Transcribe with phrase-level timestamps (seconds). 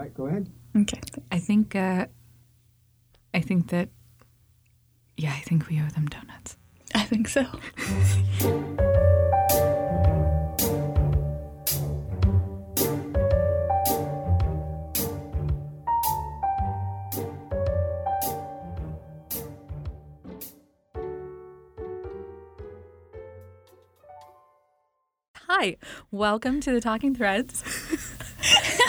[0.00, 0.50] right, go ahead.
[0.76, 1.00] Okay.
[1.30, 1.74] I think.
[1.76, 2.06] Uh,
[3.34, 3.90] I think that.
[5.16, 6.56] Yeah, I think we owe them donuts.
[6.94, 7.46] I think so.
[25.46, 25.76] Hi,
[26.10, 28.16] welcome to the Talking Threads.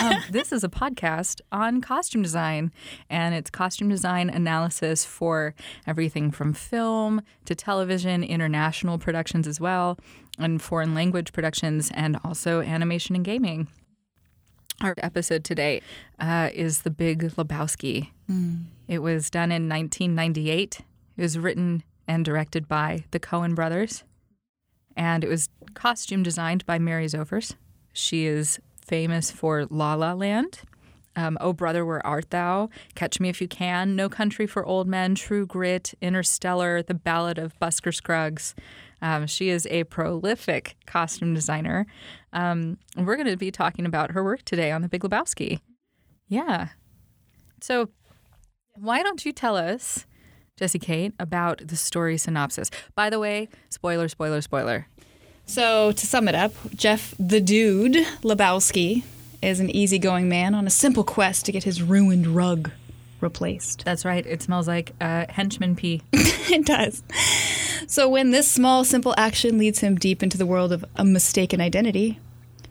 [0.02, 2.72] um, this is a podcast on costume design,
[3.10, 5.54] and it's costume design analysis for
[5.88, 9.98] everything from film to television, international productions as well,
[10.38, 13.68] and foreign language productions, and also animation and gaming.
[14.82, 15.82] Our episode today
[16.20, 18.10] uh, is The Big Lebowski.
[18.88, 20.82] It was done in 1998.
[21.18, 24.04] It was written and directed by the Coen brothers
[24.96, 27.56] and it was costume designed by Mary Zophres.
[27.94, 30.62] She is famous for La La Land,
[31.16, 34.88] um, Oh Brother, Where Art Thou, Catch Me If You Can, No Country for Old
[34.88, 38.56] Men, True Grit, Interstellar, The Ballad of Buster Scruggs.
[39.02, 41.86] Um, she is a prolific costume designer.
[42.34, 45.60] Um, we're going to be talking about her work today on The Big Lebowski.
[46.28, 46.70] Yeah.
[47.62, 47.90] So,
[48.76, 50.06] why don't you tell us
[50.62, 52.70] Jessie Kate, about the story synopsis.
[52.94, 54.88] By the way, spoiler, spoiler, spoiler.
[55.52, 59.04] So, to sum it up, Jeff the Dude Lebowski
[59.42, 62.72] is an easygoing man on a simple quest to get his ruined rug
[63.20, 63.84] replaced.
[63.84, 64.26] That's right.
[64.26, 66.04] It smells like uh, henchman pee.
[66.14, 67.04] it does.
[67.86, 71.60] So, when this small, simple action leads him deep into the world of a mistaken
[71.60, 72.18] identity,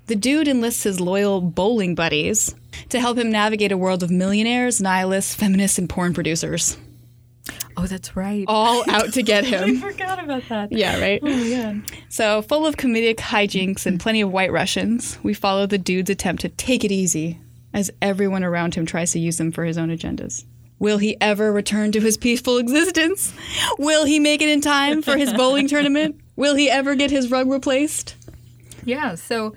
[0.07, 2.55] the dude enlists his loyal bowling buddies
[2.89, 6.79] to help him navigate a world of millionaires, nihilists, feminists, and porn producers.
[7.81, 8.45] Oh, that's right.
[8.47, 9.79] All out to get him.
[9.79, 10.71] I forgot about that.
[10.71, 11.21] Yeah, right?
[11.23, 11.77] Oh, yeah.
[12.11, 16.43] So, full of comedic hijinks and plenty of white Russians, we follow the dude's attempt
[16.43, 17.39] to take it easy
[17.73, 20.45] as everyone around him tries to use them for his own agendas.
[20.79, 23.33] Will he ever return to his peaceful existence?
[23.79, 26.21] Will he make it in time for his bowling tournament?
[26.37, 28.15] Will he ever get his rug replaced?
[28.85, 29.15] Yeah.
[29.15, 29.55] So,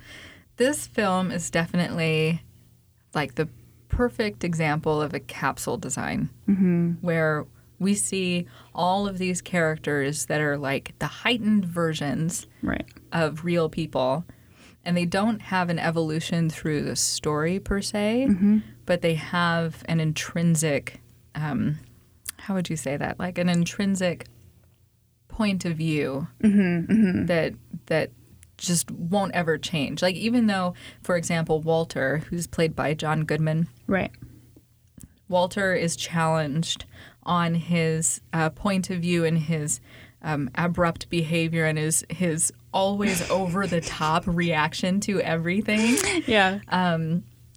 [0.55, 2.41] this film is definitely
[3.13, 3.49] like the
[3.89, 6.93] perfect example of a capsule design mm-hmm.
[7.01, 7.45] where
[7.83, 12.87] we see all of these characters that are like the heightened versions Right.
[13.11, 14.25] of real people
[14.85, 18.59] and they don't have an evolution through the story per se mm-hmm.
[18.85, 21.01] but they have an intrinsic
[21.35, 21.79] um,
[22.39, 24.25] how would you say that like an intrinsic
[25.27, 27.25] point of view mm-hmm, mm-hmm.
[27.25, 27.53] that
[27.87, 28.11] that
[28.57, 33.67] just won't ever change like even though for example walter who's played by john goodman
[33.87, 34.11] Right.
[35.29, 36.85] Walter is challenged
[37.25, 39.79] on his uh, point of view and his
[40.21, 45.95] um, abrupt behavior and his his always over the top reaction to everything
[46.27, 46.59] Yeah.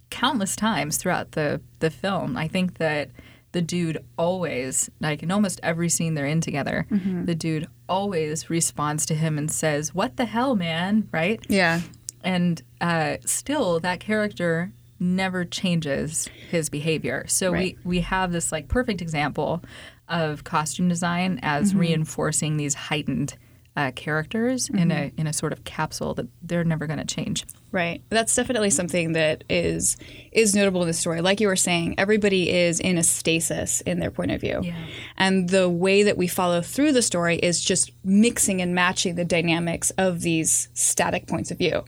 [0.09, 2.37] countless times throughout the the film.
[2.37, 3.09] I think that
[3.53, 6.85] the dude always like in almost every scene they're in together,
[7.25, 11.39] the dude always responds to him and says, "What the hell, man?" Right?
[11.49, 11.81] yeah.
[12.23, 17.77] and uh, still that character never changes his behavior so Right.
[17.83, 19.63] we we have this like perfect example
[20.07, 21.79] of costume design as mm-hmm.
[21.79, 23.35] reinforcing these heightened
[23.77, 27.45] uh, characters in a in a sort of capsule that they're never going to change
[27.71, 28.01] Right.
[28.09, 29.97] That's definitely something that is
[30.31, 31.21] is notable in the story.
[31.21, 34.61] Like you were saying, everybody is in a stasis in their point of view.
[34.63, 34.73] Yeah.
[35.17, 39.25] And the way that we follow through the story is just mixing and matching the
[39.25, 41.83] dynamics of these static points of view.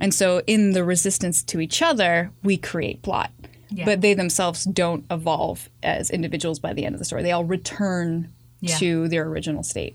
[0.00, 3.30] And so in the resistance to each other, we create plot.
[3.70, 3.84] Yeah.
[3.84, 7.22] But they themselves don't evolve as individuals by the end of the story.
[7.22, 8.76] They all return Yeah.
[8.78, 9.94] to their original state.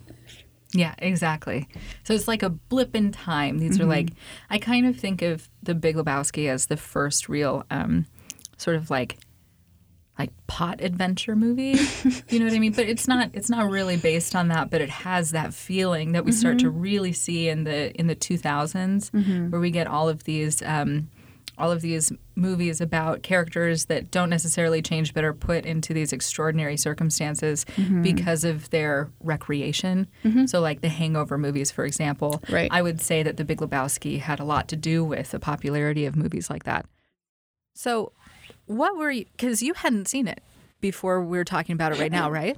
[0.74, 1.68] Yeah, exactly.
[2.04, 3.60] So it's like a blip in time.
[3.60, 4.10] These are like
[4.50, 8.06] I kind of think of the Big Lebowski as the first real um,
[8.58, 9.18] sort of like
[10.18, 11.76] like pot adventure movie.
[12.30, 12.74] you know what I mean?
[12.74, 16.26] But it's not it's not really based on that, but it has that feeling that
[16.26, 19.12] we start to really see in the in the 2000s
[19.52, 21.10] where we get all of these um,
[21.64, 26.12] all of these movies about characters that don't necessarily change but are put into these
[26.12, 28.02] extraordinary circumstances mm-hmm.
[28.02, 30.06] because of their recreation.
[30.26, 30.48] Mm-hmm.
[30.48, 32.70] So, like the Hangover movies, for example, Right.
[32.70, 36.06] I would say that The Big Lebowski had a lot to do with the popularity
[36.06, 36.86] of movies like that.
[37.76, 38.12] So,
[38.66, 40.44] what were you, because you hadn't seen it
[40.82, 42.58] before we were talking about it right now, right?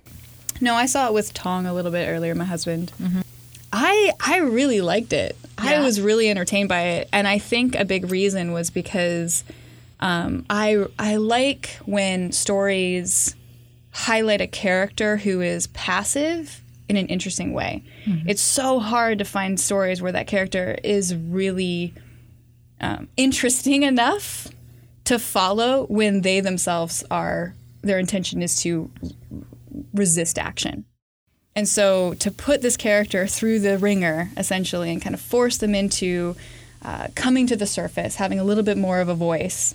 [0.61, 2.91] No, I saw it with Tong a little bit earlier, my husband.
[2.99, 3.21] Mm-hmm.
[3.71, 5.37] I I really liked it.
[5.57, 9.43] I was really entertained by it, and I think a big reason was because
[9.99, 13.35] um, I I like when stories
[13.91, 17.83] highlight a character who is passive in an interesting way.
[18.27, 21.93] It's so hard to find stories where that character is really
[22.81, 24.47] um, interesting enough
[25.05, 28.91] to follow when they themselves are their intention is to
[29.93, 30.85] resist action.
[31.55, 35.73] And so to put this character through the ringer essentially and kind of force them
[35.73, 36.35] into
[36.81, 39.73] uh, coming to the surface, having a little bit more of a voice,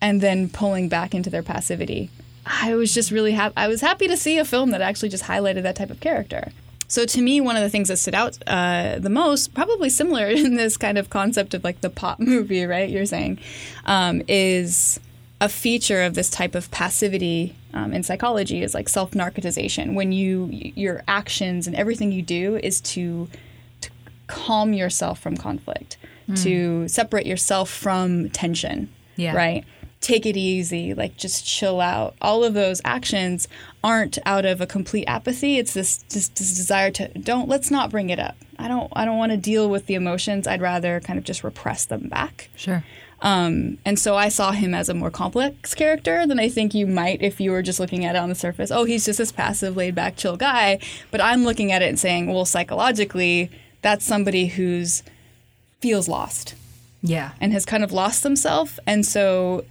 [0.00, 2.10] and then pulling back into their passivity.
[2.44, 3.54] I was just really happy.
[3.56, 6.50] I was happy to see a film that actually just highlighted that type of character.
[6.88, 10.26] So to me, one of the things that stood out uh, the most, probably similar
[10.28, 12.90] in this kind of concept of like the pop movie, right?
[12.90, 13.38] You're saying,
[13.86, 14.98] um, is
[15.40, 19.94] a feature of this type of passivity um, in psychology is like self narcotization.
[19.94, 23.28] When you your actions and everything you do is to
[23.82, 23.90] to
[24.26, 25.96] calm yourself from conflict,
[26.28, 26.42] mm.
[26.42, 28.88] to separate yourself from tension.
[29.16, 29.36] Yeah.
[29.36, 29.64] Right.
[30.00, 32.14] Take it easy, like just chill out.
[32.22, 33.48] All of those actions
[33.84, 35.58] aren't out of a complete apathy.
[35.58, 38.36] It's this, this, this desire to don't let's not bring it up.
[38.58, 40.46] I don't I don't want to deal with the emotions.
[40.46, 42.48] I'd rather kind of just repress them back.
[42.56, 42.82] Sure.
[43.22, 46.86] Um, and so I saw him as a more complex character than I think you
[46.86, 48.70] might if you were just looking at it on the surface.
[48.70, 50.78] Oh, he's just this passive, laid back, chill guy.
[51.10, 53.50] But I'm looking at it and saying, well, psychologically,
[53.82, 55.02] that's somebody who's
[55.80, 56.54] feels lost.
[57.02, 57.32] Yeah.
[57.40, 58.78] And has kind of lost themselves.
[58.86, 59.64] And so,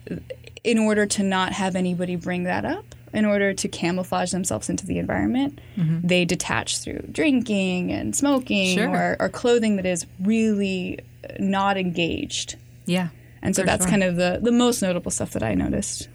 [0.63, 4.85] in order to not have anybody bring that up, in order to camouflage themselves into
[4.85, 6.05] the environment, mm-hmm.
[6.05, 8.89] they detach through drinking and smoking sure.
[8.89, 10.99] or, or clothing that is really
[11.39, 12.55] not engaged.
[12.85, 13.09] Yeah.
[13.41, 13.89] And so that's sure.
[13.89, 16.09] kind of the, the most notable stuff that I noticed.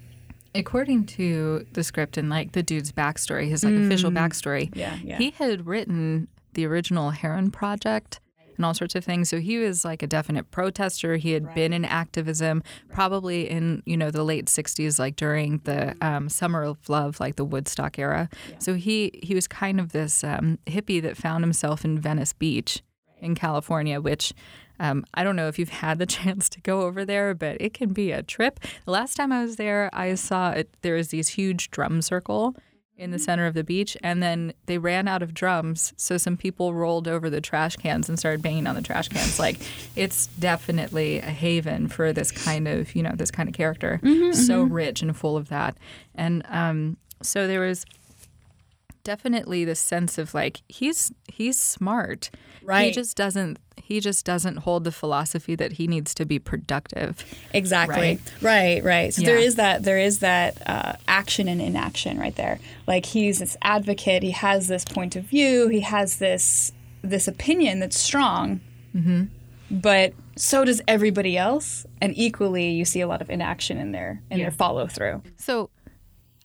[0.55, 3.87] According to the script and like the dude's backstory, his like mm.
[3.87, 5.19] official backstory, yeah, yeah.
[5.19, 8.21] he had written the original Huron Project
[8.57, 9.29] and all sorts of things.
[9.29, 11.17] So he was like a definite protester.
[11.17, 11.55] He had right.
[11.55, 12.63] been in activism,
[12.93, 17.37] probably in you know the late '60s, like during the um, Summer of Love, like
[17.37, 18.29] the Woodstock era.
[18.49, 18.59] Yeah.
[18.59, 22.83] So he he was kind of this um, hippie that found himself in Venice Beach
[23.21, 24.33] in California, which
[24.81, 27.75] um, I don't know if you've had the chance to go over there, but it
[27.75, 28.61] can be a trip.
[28.85, 32.57] The last time I was there, I saw it, there was these huge drum circle
[32.97, 36.37] in the center of the beach, and then they ran out of drums, so some
[36.37, 39.37] people rolled over the trash cans and started banging on the trash cans.
[39.39, 39.59] Like,
[39.97, 44.01] it's definitely a haven for this kind of, you know, this kind of character.
[44.01, 44.73] Mm-hmm, so mm-hmm.
[44.73, 45.77] rich and full of that,
[46.15, 47.85] and um, so there was
[49.03, 52.31] definitely the sense of like he's he's smart.
[52.63, 52.87] Right.
[52.87, 57.23] He just doesn't he just doesn't hold the philosophy that he needs to be productive.
[57.53, 58.19] Exactly.
[58.41, 58.43] Right.
[58.43, 58.85] Right.
[58.85, 59.15] right.
[59.15, 59.27] So Yeah.
[59.29, 62.59] there is that there is that uh, action and inaction right there.
[62.87, 64.23] Like he's this advocate.
[64.23, 65.69] He has this point of view.
[65.69, 66.73] He has this
[67.03, 68.61] this opinion that's strong.
[68.97, 69.25] Mm-hmm.
[69.71, 74.23] But so does everybody else, and equally, you see a lot of inaction in their
[74.31, 74.45] in Yeah.
[74.45, 75.23] their follow through.
[75.37, 75.69] So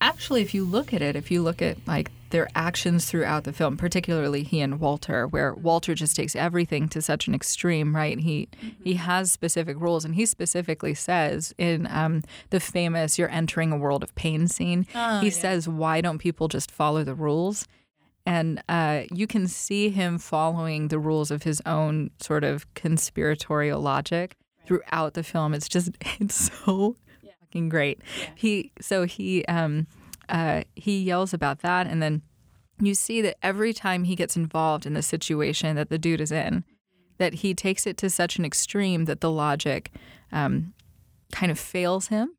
[0.02, 3.52] actually if you look at it, if you look at like their actions throughout the
[3.52, 8.18] film, particularly he and Walter, where Walter just takes everything to such an extreme, right?
[8.18, 8.48] He
[8.82, 13.76] he has specific rules, and he specifically says in um, the famous "You're entering a
[13.76, 14.86] world of pain" scene,
[15.20, 17.66] he says, "Why don't people just follow the rules?"
[18.26, 23.80] And uh, you can see him following the rules of his own sort of conspiratorial
[23.80, 24.36] logic
[24.66, 25.54] throughout the film.
[25.54, 25.90] It's just
[26.20, 26.96] it's so
[27.40, 28.00] fucking great.
[28.34, 29.86] He so he um
[30.30, 32.22] uh he yells about that and then
[32.82, 36.32] you see that every time he gets involved in the situation that the dude is
[36.32, 36.64] in,
[37.18, 39.92] that he takes it to such an extreme that the logic
[40.32, 40.72] um,
[41.32, 42.34] kind of fails him.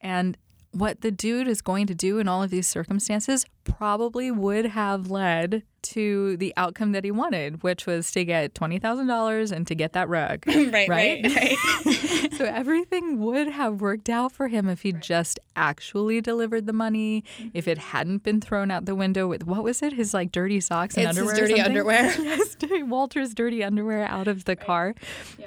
[0.00, 0.36] And
[0.72, 5.10] what the dude is going to do in all of these circumstances probably would have
[5.10, 9.92] led to the outcome that he wanted, which was to get $20,000 and to get
[9.92, 10.44] that rug.
[10.46, 11.24] right, Right?
[11.24, 12.32] right.
[12.32, 17.24] so everything would have worked out for him if he just actually delivered the money,
[17.54, 17.88] if it mm-hmm.
[17.88, 19.92] hadn't been thrown out the window with what was it?
[19.92, 21.44] His like dirty socks and It's his underwear.
[21.44, 22.14] or dirty underwear.
[22.18, 24.94] yes, Walter's dirty underwear out of the car.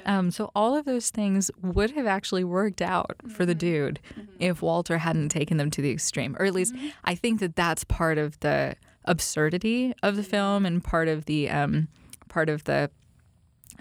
[0.06, 3.58] Um, so all of those things would have actually worked out for the mm-hmm.
[3.58, 4.30] dude mm-hmm.
[4.38, 6.74] if Walter hadn't taken them to the extreme, or at least
[7.04, 11.50] I think that that's part of the absurdity of the film and part of the
[11.50, 11.88] um,
[12.28, 12.90] part of the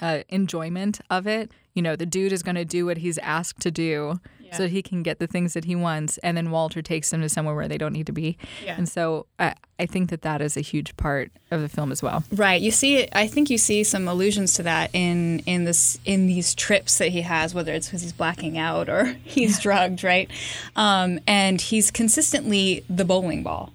[0.01, 1.51] uh, enjoyment of it.
[1.73, 4.19] You know, the dude is going to do what he's asked to do
[4.51, 7.29] so he can get the things that he wants, and then Walter takes them to
[7.29, 8.37] somewhere where they don't need to be.
[8.63, 8.75] Yeah.
[8.77, 12.03] And so I, I think that that is a huge part of the film as
[12.03, 12.23] well.
[12.31, 12.61] Right.
[12.61, 13.07] You see.
[13.13, 17.09] I think you see some allusions to that in in this in these trips that
[17.09, 20.29] he has, whether it's because he's blacking out or he's drugged, right?
[20.75, 23.73] Um, and he's consistently the bowling ball.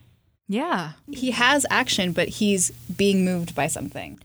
[0.48, 0.92] Yeah.
[1.10, 4.20] He has action, but he's being moved by something.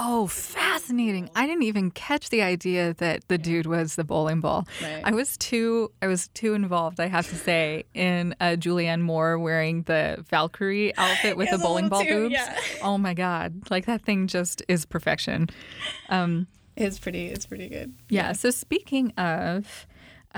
[0.00, 1.28] Oh, fascinating.
[1.34, 4.66] I didn't even catch the idea that the dude was the bowling ball.
[4.80, 5.02] Right.
[5.04, 9.38] I was too I was too involved, I have to say, in uh, Julianne Moore
[9.40, 12.32] wearing the Valkyrie outfit with Yes, the a bowling ball too, boobs.
[12.32, 12.58] yeah.
[12.82, 13.70] Oh my god.
[13.70, 15.48] Like that thing just is perfection.
[16.08, 16.46] Um
[16.76, 17.26] It's pretty.
[17.26, 17.92] It's pretty good.
[18.08, 19.86] yeah, so speaking of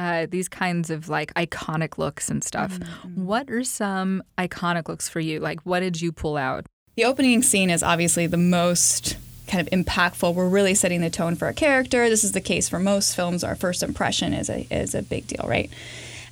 [0.00, 2.78] uh, these kinds of like iconic looks and stuff.
[2.78, 3.26] Mm-hmm.
[3.26, 5.40] What are some iconic looks for you?
[5.40, 6.64] Like, what did you pull out?
[6.96, 10.34] The opening scene is obviously the most kind of impactful.
[10.34, 12.08] We're really setting the tone for a character.
[12.08, 13.44] This is the case for most films.
[13.44, 15.70] Our first impression is a is a big deal, right?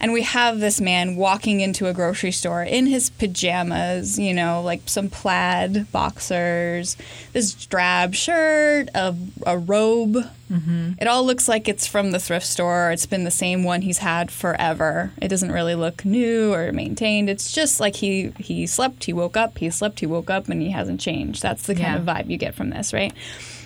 [0.00, 4.62] And we have this man walking into a grocery store in his pajamas, you know,
[4.62, 6.97] like some plaid boxers,
[7.33, 9.14] this drab shirt, a,
[9.45, 10.17] a robe.
[10.52, 10.93] Mm-hmm.
[11.00, 12.93] It all looks like it's from the thrift store.
[12.93, 15.11] It's been the same one he's had forever.
[15.21, 17.28] It doesn't really look new or maintained.
[17.28, 20.62] It's just like he he slept, he woke up, he slept, he woke up, and
[20.62, 21.43] he hasn't changed.
[21.43, 21.97] That's the kind Yeah.
[21.97, 23.12] of vibe you get from this, right?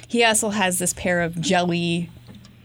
[0.09, 2.11] He also has this pair of jelly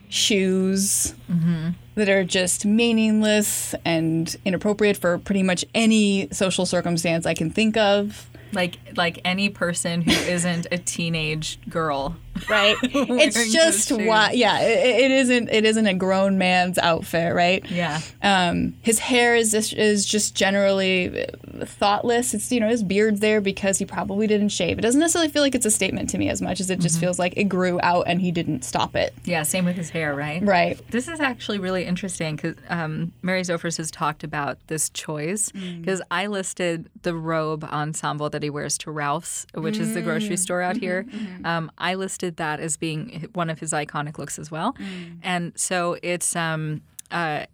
[0.10, 1.70] shoes mm-hmm.
[1.96, 7.78] that are just meaningless and inappropriate for pretty much any social circumstance I can think
[7.78, 8.30] of.
[8.54, 12.16] Like, like any person who isn't a teenage girl.
[12.50, 12.78] Right?
[13.28, 14.60] It's just why, yeah.
[14.60, 15.50] It, it isn't.
[15.50, 17.68] It isn't a grown man's outfit, right?
[17.70, 18.00] Yeah.
[18.22, 22.34] Um, his hair is just, is just generally uh, thoughtless.
[22.34, 24.78] It's you know his beard's there because he probably didn't shave.
[24.78, 27.00] It doesn't necessarily feel like it's a statement to me as much as it just
[27.00, 29.14] feels like it grew out and he didn't stop it.
[29.26, 29.44] Yeah.
[29.44, 30.44] Same with his hair, right?
[30.44, 30.80] Right.
[30.92, 36.02] This is actually really interesting because um, Mary Zophres has talked about this choice because
[36.12, 40.78] I listed the robe ensemble that wears to Ralph's, which is the grocery store out
[40.78, 41.06] here.
[41.46, 44.76] Um, I listed that as being one of his iconic looks as well,
[45.24, 47.46] and so it's um, uh,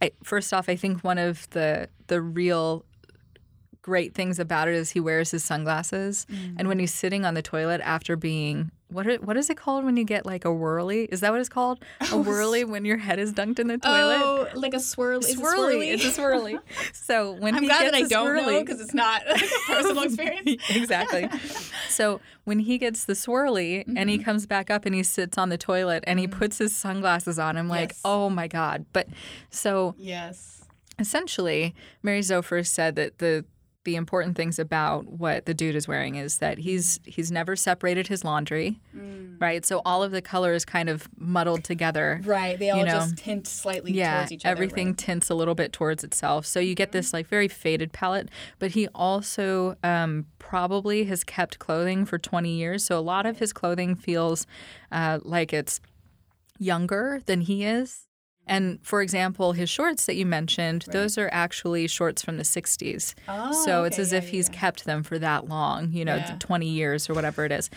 [0.00, 2.84] I, first off, I think one of the the real
[3.80, 7.42] great things about it is he wears his sunglasses, and when he's sitting on the
[7.42, 11.04] toilet after being what are, what is it called when you get like a whirly?
[11.04, 11.82] Is that what it's called?
[12.12, 14.20] A whirly when your head is dunked in the toilet.
[14.22, 15.20] Oh, like a swirl.
[15.20, 15.92] swirly.
[15.92, 16.58] It's a swirly.
[16.92, 19.42] So when I'm he glad gets that I don't know swirly, because it's not like
[19.68, 20.62] a personal experience.
[20.70, 21.28] exactly.
[21.88, 24.08] So when he gets the swirly and Mm-hmm.
[24.08, 27.38] he comes back up and he sits on the toilet and he puts his sunglasses
[27.38, 28.00] on, I'm like, Yes.
[28.04, 28.84] oh my god.
[28.92, 29.08] But
[29.50, 30.64] so Yes.
[30.98, 33.44] essentially, Mary Zophres said that the
[33.84, 38.06] the important things about what the dude is wearing is that he's he's never separated
[38.06, 38.80] his laundry,
[39.40, 39.64] right?
[39.66, 42.20] So all of the color is kind of muddled together.
[42.24, 42.58] Right.
[42.58, 44.52] They all You know, just tint slightly Yeah, towards each other.
[44.52, 44.98] everything right?
[44.98, 46.46] tints a little bit towards itself.
[46.46, 48.28] So you get this like very faded palette.
[48.60, 52.84] But he also um, probably has kept clothing for 20 years.
[52.84, 54.46] So a lot of his clothing feels
[54.92, 55.80] uh, like it's
[56.58, 58.06] younger than he is.
[58.46, 63.14] And for example, his shorts that you mentioned, those are actually shorts from the 60s.
[63.28, 64.54] Oh, so it's as yeah, if he's yeah.
[64.58, 66.36] kept them for that long, you know, Yeah.
[66.38, 67.70] 20 years or whatever it is.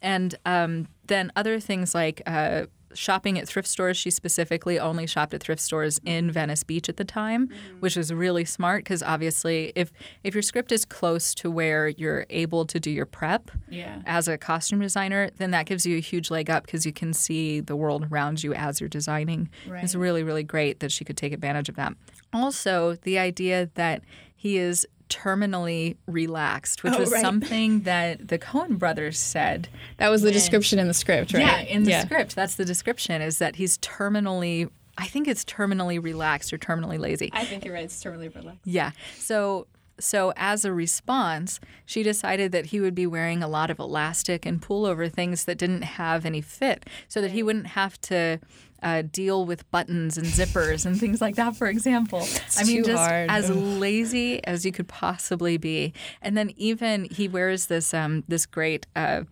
[0.00, 3.96] And um, then other things like uh, shopping at thrift stores.
[3.96, 7.80] She specifically only shopped at thrift stores in Venice Beach at the time, Mm-hmm.
[7.80, 12.26] which was really smart because obviously, if if your script is close to where you're
[12.30, 14.02] able to do your prep Yeah.
[14.06, 17.12] as a costume designer, then that gives you a huge leg up because you can
[17.12, 19.48] see the world around you as you're designing.
[19.66, 21.94] It's really, really great that she could take advantage of that.
[22.32, 24.02] Also, the idea that
[24.36, 27.20] he is terminally relaxed, which Oh, was right.
[27.20, 29.68] something that the Coen brothers said.
[29.98, 31.42] That was the description in the script, right?
[31.42, 36.00] Yeah, in the script, that's the description is that he's terminally I think it's terminally
[36.02, 37.28] relaxed or terminally lazy.
[37.32, 37.82] I think you're right.
[37.84, 38.60] It's totally relaxed.
[38.64, 38.92] Yeah.
[39.18, 39.66] So
[39.98, 44.44] so as a response, she decided that he would be wearing a lot of elastic
[44.46, 48.40] and pullover things that didn't have any fit, so that he wouldn't have to
[48.82, 51.56] uh, deal with buttons and zippers and things like that.
[51.56, 52.26] For example,
[52.58, 53.30] I mean, just hard.
[53.30, 55.92] as lazy as you could possibly be.
[56.20, 58.86] And then even he wears this um, this great.
[58.94, 59.24] Uh,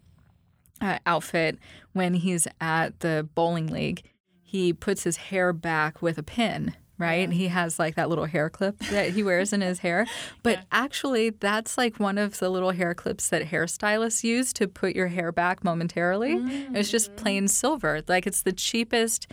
[0.83, 1.59] uh, outfit
[1.93, 4.03] when he's at the bowling league.
[4.43, 7.25] He puts his hair back with a pin, right?
[7.25, 10.07] And he has like that little hair clip that he wears in his hair.
[10.43, 14.97] But actually, that's like one of the little hair clips that hairstylists use to put
[14.97, 16.37] your hair back momentarily.
[16.75, 17.17] It's just mm.
[17.17, 18.03] plain silver.
[18.09, 19.27] Like it's the cheapest,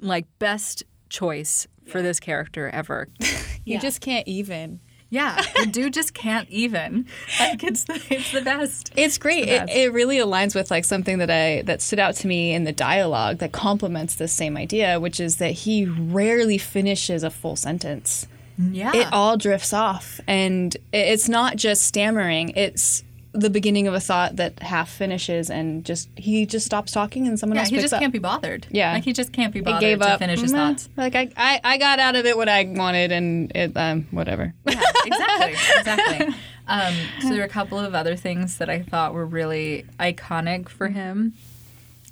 [0.00, 3.08] like best choice for this character ever.
[3.66, 4.80] You just can't even.
[5.14, 7.06] Yeah, the dude just can't even.
[7.38, 8.92] Like it's the, it's the best.
[8.96, 9.44] It's great.
[9.46, 9.72] the It, best.
[9.76, 12.72] it really aligns with like something that I that stood out to me in the
[12.72, 18.26] dialogue that complements this same idea, which is that he rarely finishes a full sentence.
[18.58, 18.90] Yeah.
[18.94, 22.50] It all drifts off, and it's not just stammering.
[22.56, 23.03] It's
[23.34, 27.38] the beginning of a thought that half finishes, and just he just stops talking, and
[27.38, 28.00] someone Yeah, else he just up.
[28.00, 28.66] can't be bothered.
[28.70, 28.92] Yeah.
[28.92, 30.18] like he just can't be He bothered gave to up.
[30.20, 30.58] finish his Meh.
[30.58, 30.88] thoughts.
[30.96, 34.54] Like I, I, I got out of it what I wanted, and it, um, whatever.
[34.66, 36.34] Yeah, exactly, exactly.
[36.66, 40.70] Um, so there are a couple of other things that I thought were really iconic
[40.70, 41.34] for him,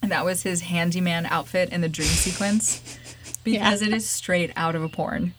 [0.03, 2.99] and that was his handyman outfit in the dream sequence,
[3.45, 5.33] because it is straight out of a porn.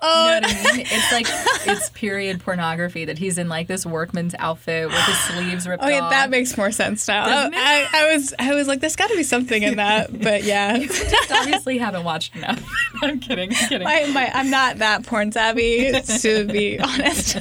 [0.00, 0.76] Oh, You know what I oh.
[0.76, 0.86] mean?
[0.90, 1.26] It's like
[1.66, 5.98] it's period pornography that he's in like this workman's outfit with his sleeves ripped Okay,
[5.98, 6.10] off.
[6.10, 7.26] that makes more sense now.
[7.26, 7.54] Doesn't?
[7.54, 10.44] Oh, I, I was, I was like, there's got to be something in that, but
[10.44, 12.62] yeah, just obviously haven't watched enough.
[13.02, 13.50] I'm kidding.
[13.54, 13.84] I'm kidding.
[13.84, 17.38] my, my, I'm not that porn savvy to be honest.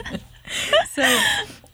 [0.92, 1.20] so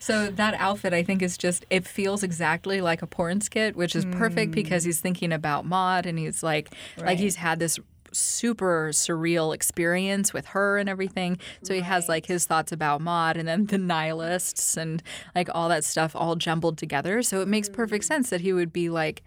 [0.03, 3.95] so that outfit I think is just it feels exactly like a porn skit, which
[3.95, 4.55] is perfect hmm.
[4.55, 7.79] because he's thinking about Maud and he's like like he's had this
[8.13, 11.37] super surreal experience with her and everything.
[11.63, 15.01] So he has like his thoughts about Maud and then the nihilists and
[15.35, 17.21] like all that stuff all jumbled together.
[17.23, 19.23] So it makes perfect sense that he would be like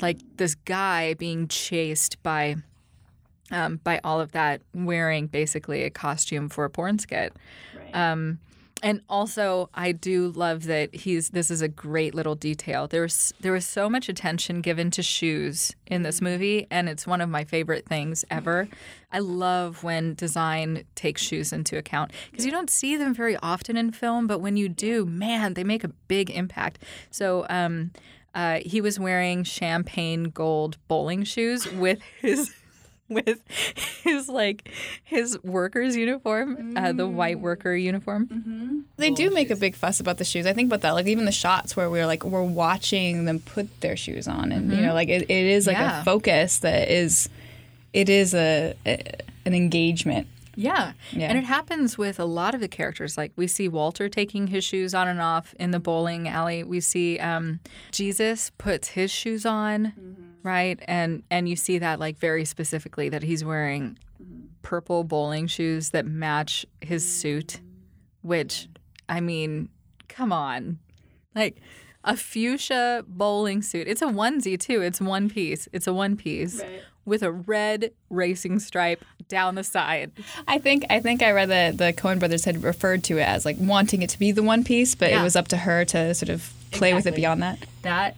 [0.00, 2.56] like this guy being chased by
[3.50, 7.32] um, by all of that, wearing basically a costume for a porn skit.
[7.94, 8.38] Um,
[8.82, 11.30] and also, I do love that he's.
[11.30, 12.86] This is a great little detail.
[12.86, 17.06] There was there was so much attention given to shoes in this movie, and it's
[17.06, 18.68] one of my favorite things ever.
[19.10, 23.78] I love when design takes shoes into account because you don't see them very often
[23.78, 26.78] in film, but when you do, man, they make a big impact.
[27.10, 27.46] So.
[27.48, 27.92] Um,
[28.34, 32.54] uh, he was wearing champagne gold bowling shoes with his
[33.08, 33.40] with
[34.02, 34.68] his like
[35.04, 38.84] his worker's uniform, uh, the white worker uniform.
[38.96, 40.46] They do make a big fuss about the shoes.
[40.46, 40.92] I think about that.
[40.92, 44.72] Like even the shots where we're like we're watching them put their shoes on, and
[44.72, 46.00] you know, like it, it is like Yeah.
[46.00, 47.28] a focus that is,
[47.92, 49.02] it is a, a
[49.44, 50.26] an engagement.
[50.58, 50.92] Yeah.
[51.12, 51.28] Yeah.
[51.28, 53.18] and it happens with a lot of the characters.
[53.18, 56.64] Like we see Walter taking his shoes on and off in the bowling alley.
[56.64, 57.60] We see um,
[57.92, 59.92] Jesus puts his shoes on,
[60.46, 60.78] right?
[60.88, 63.98] And and you see that like very specifically that he's wearing
[64.62, 67.60] purple bowling shoes that match his suit,
[68.22, 68.68] which
[69.08, 69.68] I mean,
[70.08, 70.78] come on,
[71.34, 71.58] like.
[72.08, 73.88] A fuchsia bowling suit.
[73.88, 74.80] It's a onesie too.
[74.80, 75.66] It's one piece.
[75.72, 76.62] It's a one piece
[77.04, 80.12] with a red racing stripe down the side.
[80.46, 83.44] I think I think I read that the Coen brothers had referred to it as
[83.44, 85.20] like wanting it to be the one piece, but Yeah.
[85.20, 87.58] it was up to her to sort of play with it beyond that.
[87.82, 88.14] That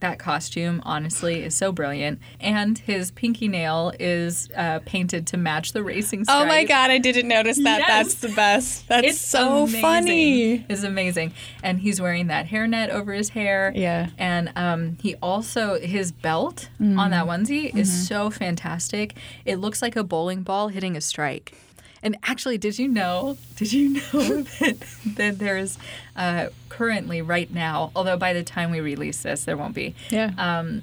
[0.00, 5.72] that costume honestly is so brilliant, and his pinky nail is uh, painted to match
[5.72, 6.42] the racing stripe.
[6.42, 7.80] Oh my god, I didn't notice that.
[7.80, 7.88] Yes.
[7.88, 8.88] That's the best.
[8.88, 9.80] That's It's so amazing.
[9.80, 10.66] funny.
[10.68, 11.32] It's amazing,
[11.62, 13.72] and he's wearing that hairnet over his hair.
[13.74, 14.10] Yeah.
[14.18, 19.16] and um, he also his belt on that onesie is so fantastic.
[19.44, 21.54] It looks like a bowling ball hitting a strike.
[22.02, 23.36] And actually, did you know?
[23.56, 24.76] Did you know that,
[25.16, 25.78] that there's
[26.16, 29.94] uh, currently right now, although by the time we release this, there won't be.
[30.10, 30.32] Yeah.
[30.38, 30.82] Um,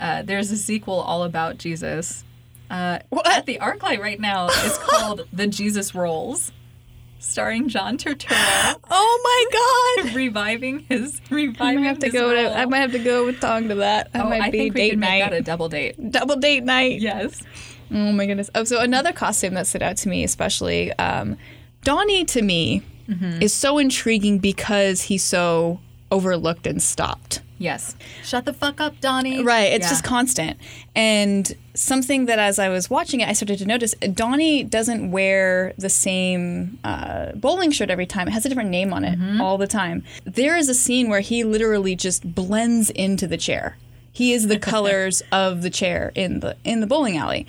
[0.00, 2.24] uh, there's a sequel all about Jesus.
[2.68, 3.26] Uh, What?
[3.28, 6.50] At the ArcLight right now, is called The Jesus Rolls,
[7.20, 9.20] starring John Turturro, oh
[10.02, 10.14] my god.
[10.16, 12.50] reviving his I reviving might have to go role.
[12.50, 14.12] to I might have to go with Tong to that.
[14.12, 15.30] That Oh, might I be think we date make night.
[15.30, 16.10] that a double date.
[16.10, 17.00] Double date night.
[17.00, 17.40] Yes.
[17.92, 18.50] Oh my goodness.
[18.54, 21.36] Oh, so another costume that stood out to me, especially um,
[21.84, 23.40] Donnie, to me, Mm-hmm.
[23.40, 25.78] is so intriguing because he's so
[26.10, 27.40] overlooked and stopped.
[27.58, 27.94] Yes.
[28.24, 29.44] Shut the fuck up, Donnie.
[29.44, 29.72] Right.
[29.72, 29.90] It's Yeah.
[29.90, 30.58] just constant.
[30.96, 35.72] And something that as I was watching it, I started to notice Donnie doesn't wear
[35.78, 38.26] the same uh, bowling shirt every time.
[38.26, 39.40] It has a different name on it Mm-hmm.
[39.40, 40.02] all the time.
[40.24, 43.76] There is a scene where he literally just blends into the chair.
[44.16, 47.46] He is the colors of the chair in the in the bowling alley.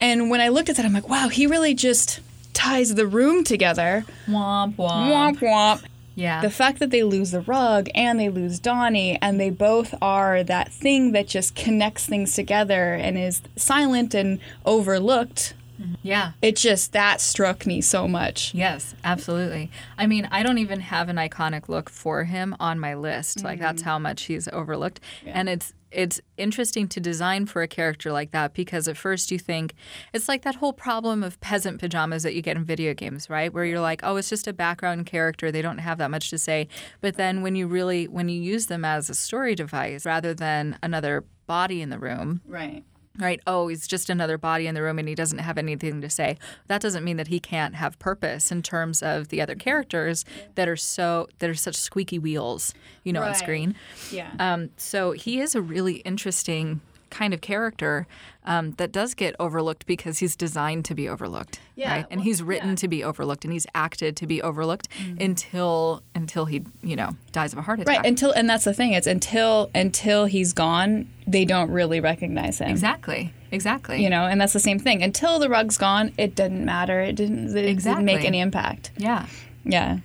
[0.00, 2.20] And when I looked at that, I'm like, wow, he really just
[2.52, 4.04] ties the room together.
[4.28, 5.10] womp womp.
[5.10, 5.84] Womp womp.
[6.14, 6.42] Yeah.
[6.42, 10.44] The fact that they lose the rug and they lose Donnie, and they both are
[10.44, 15.94] that thing that just connects things together and is silent and overlooked, mm-hmm.
[16.02, 16.32] yeah.
[16.40, 18.54] it just, that struck me so much.
[18.54, 19.72] Yes, absolutely.
[19.98, 23.42] I mean, I don't even have an iconic look for him on my list.
[23.42, 23.90] Like that's mm-hmm.
[23.90, 25.00] how much he's overlooked.
[25.24, 29.38] And it's it's interesting to design for a character like that because at first you
[29.38, 29.74] think
[30.12, 33.52] it's like that whole problem of peasant pajamas that you get in video games, right?
[33.52, 35.50] Where you're like, "Oh, it's just a background character.
[35.50, 36.68] They don't have that much to say."
[37.00, 40.78] But then when you really when you use them as a story device rather than
[40.82, 42.84] another body in the room, Right.
[43.20, 43.40] Right?
[43.46, 46.38] Oh, he's just another body in the room and he doesn't have anything to say.
[46.66, 50.68] That doesn't mean that he can't have purpose in terms of the other characters that
[50.68, 53.74] are so that are such squeaky wheels, you know, on screen.
[54.10, 54.30] Yeah.
[54.38, 56.80] Um, so he is a really interesting
[57.10, 58.06] kind of character
[58.44, 62.06] um, that does get overlooked because he's designed to be overlooked, Yeah, right?
[62.10, 62.74] And well, he's written yeah.
[62.76, 64.88] to be overlooked and he's acted to be overlooked
[65.20, 67.98] until until he, you know, dies of a heart attack.
[67.98, 68.06] Right.
[68.06, 72.70] Until, and that's the thing, it's until, until he's gone, they don't really recognize him.
[72.70, 73.32] exactly.
[73.52, 74.02] Exactly.
[74.02, 75.02] You know, and that's the same thing.
[75.02, 77.00] Until the rug's gone, it didn't matter.
[77.00, 78.92] It didn't, it didn't make any impact.
[78.96, 79.26] Yeah.
[79.64, 79.98] Yeah.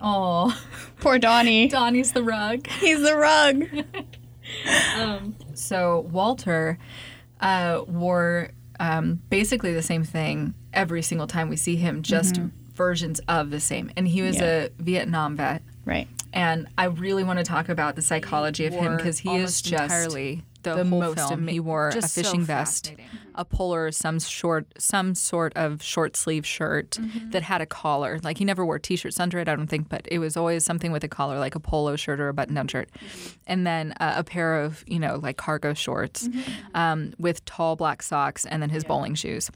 [0.00, 0.56] Oh,
[1.00, 1.68] Poor Donnie.
[1.80, 2.66] Donnie's the rug.
[2.66, 3.64] He's the rug.
[5.58, 6.78] So Walter
[7.40, 12.40] uh, wore um, basically the same thing every single time we see him, just
[12.74, 13.90] versions of the same.
[13.96, 14.66] And he was Yeah.
[14.66, 15.62] a Vietnam vet.
[15.84, 16.08] Right.
[16.32, 19.82] And I really want to talk about the psychology of him because he is just
[19.82, 21.32] entirely the, the whole most film.
[21.32, 22.94] ama- he wore a just so fishing vest,
[23.34, 26.98] a polo, some short, some sort of short sleeve shirt
[27.30, 28.20] that had a collar.
[28.22, 30.92] Like he never wore t-shirts under it, I don't think, but it was always something
[30.92, 32.88] with a collar, like a polo shirt or a button-down shirt,
[33.46, 36.28] and then uh, a pair of you know like cargo shorts
[36.74, 39.50] um, with tall black socks, and then his bowling shoes.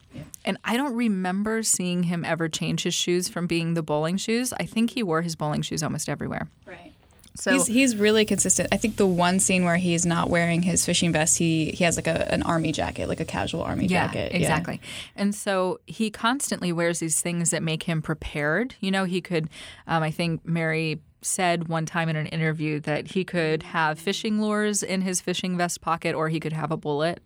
[0.44, 4.52] And I don't remember seeing him ever change his shoes from being the bowling shoes.
[4.58, 6.48] I think he wore his bowling shoes almost everywhere.
[6.64, 6.92] Right.
[7.36, 8.68] So he's he's really consistent.
[8.72, 11.96] I think the one scene where he's not wearing his fishing vest, he he has
[11.96, 14.32] like a, an army jacket, like a casual army Yeah, jacket.
[14.34, 14.80] exactly.
[15.14, 18.74] And so he constantly wears these things that make him prepared.
[18.80, 19.48] You know, he could,
[19.86, 24.40] um, I think Mary said one time in an interview that he could have fishing
[24.40, 27.20] lures in his fishing vest pocket or he could have a bullet.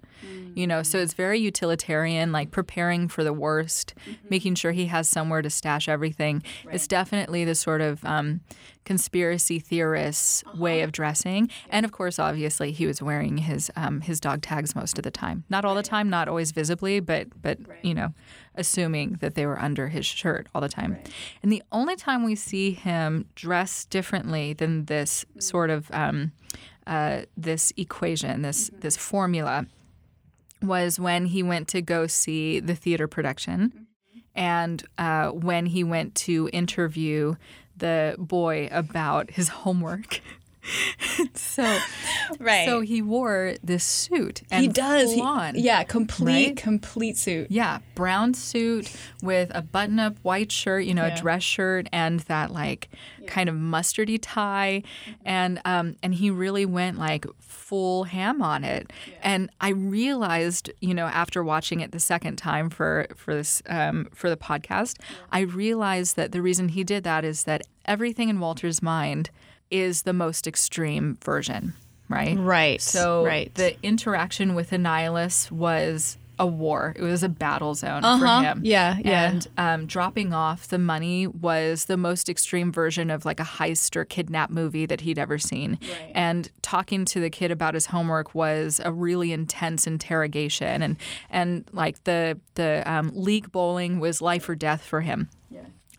[0.54, 3.94] You know, so it's very utilitarian, like preparing for the worst,
[4.28, 6.42] making sure he has somewhere to stash everything.
[6.70, 8.40] It's definitely the sort of um,
[8.84, 11.48] conspiracy theorists way of dressing.
[11.68, 15.10] And of course, obviously, he was wearing his um, his dog tags most of the
[15.10, 15.44] time.
[15.48, 18.14] Not all the time, not always visibly, but but you know,
[18.54, 20.98] assuming that they were under his shirt all the time.
[21.42, 26.32] And the only time we see him dress differently than this sort of um,
[26.86, 29.66] uh, this equation, this this formula,
[30.62, 33.86] was when he went to go see the theater production,
[34.34, 37.34] and uh, when he went to interview
[37.80, 40.20] the boy about his homework.
[41.34, 41.78] so,
[42.38, 42.66] Right.
[42.66, 44.42] so he wore this suit.
[44.50, 45.12] And he does.
[45.12, 45.54] He, on.
[45.56, 46.56] yeah, complete right?
[46.56, 47.50] complete suit.
[47.50, 48.92] Yeah, brown suit
[49.22, 51.14] with a button-up white shirt, you know, Yeah.
[51.16, 52.88] a dress shirt, and that like
[53.26, 54.82] kind of mustardy tie,
[55.24, 58.92] and um, and he really went like full ham on it.
[59.22, 64.08] And I realized, you know, after watching it the second time for for this um,
[64.14, 64.98] for the podcast,
[65.32, 69.30] I realized that the reason he did that is that everything in Walter's mind
[69.70, 71.74] is the most extreme version,
[72.08, 72.36] right?
[72.38, 72.80] Right.
[72.80, 73.54] So right.
[73.54, 76.94] the interaction with Annihilus was a war.
[76.96, 78.40] It was a battle zone Uh-huh.
[78.40, 78.62] for him.
[78.64, 79.28] Yeah, yeah.
[79.30, 83.94] And um, dropping off the money was the most extreme version of like a heist
[83.94, 85.78] or kidnap movie that he'd ever seen.
[86.14, 90.82] And talking to the kid about his homework was a really intense interrogation.
[90.82, 90.96] And
[91.28, 95.28] and like the the um, league bowling was life or death for him.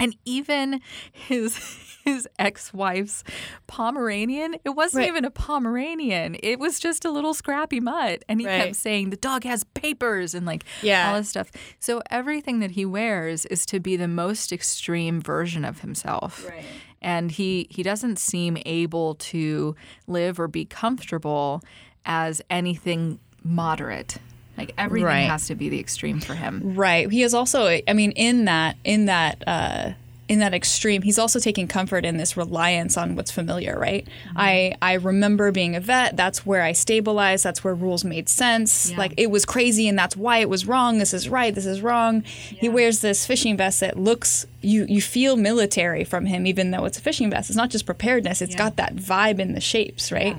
[0.02, 1.56] And even his
[2.04, 3.24] his ex-wife's
[3.68, 5.08] Pomeranian, it wasn't Right.
[5.10, 6.36] even a Pomeranian.
[6.42, 8.24] It was just a little scrappy mutt.
[8.28, 8.64] And he Right.
[8.64, 11.10] kept saying the dog has papers and like Yeah.
[11.12, 11.52] all this stuff.
[11.80, 16.48] So everything that he wears is to be the most extreme version of himself.
[16.50, 16.64] Right.
[17.04, 19.76] And he he doesn't seem able to
[20.08, 21.62] live or be comfortable
[22.04, 24.18] as anything moderate.
[24.62, 25.30] Like everything Right.
[25.30, 26.62] has to be the extreme for him.
[26.76, 27.10] Right.
[27.12, 27.65] He is also.
[27.88, 29.91] I mean, in that in that uh,
[30.30, 33.78] in that extreme, he's also taking comfort in this reliance on what's familiar.
[33.78, 34.08] Right.
[34.34, 36.15] I I remember being a vet.
[36.15, 37.43] That's where I stabilized.
[37.43, 38.95] That's where rules made sense.
[38.95, 41.00] Like it was crazy, and that's why it was wrong.
[41.00, 41.54] This is right.
[41.54, 42.21] This is wrong.
[42.21, 44.45] He wears this fishing vest that looks.
[44.62, 47.50] You you feel military from him, even though it's a fishing vest.
[47.50, 48.41] It's not just preparedness.
[48.41, 50.12] It's got that vibe in the shapes.
[50.13, 50.38] Right.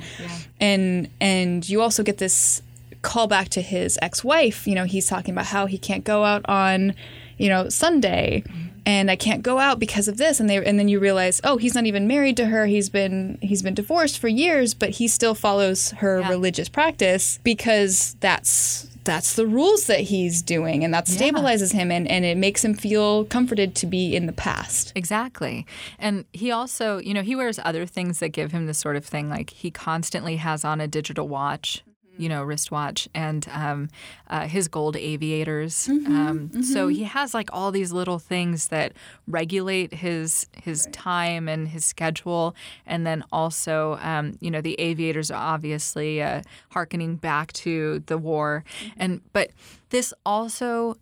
[0.60, 2.62] And and you also get this
[3.02, 6.44] call back to his ex-wife you know he's talking about how he can't go out
[6.48, 6.94] on
[7.38, 8.42] you know sunday
[8.84, 10.40] and i can't go out because of this.
[10.40, 12.66] And they and then you realize oh he's not even married to her.
[12.66, 18.16] He's been he's been divorced for years but he still follows her religious practice because
[18.20, 22.64] that's that's the rules that he's doing and that stabilizes him and, and it makes
[22.64, 24.92] him feel comforted to be in the past.
[24.94, 25.66] Exactly.
[25.98, 29.04] And he also, you know, he wears other things that give him this sort of
[29.04, 29.28] thing.
[29.28, 31.82] Like he constantly has on a digital watch,
[32.16, 33.88] you know, wristwatch, and um,
[34.28, 35.88] uh, his gold aviators.
[35.88, 38.92] um, So he has like all these little things that
[39.26, 42.54] regulate his his time and his schedule.
[42.86, 48.18] And then also, um, you know, the aviators are obviously uh, harkening back to the
[48.18, 48.64] war.
[48.96, 49.50] And but
[49.90, 50.96] this also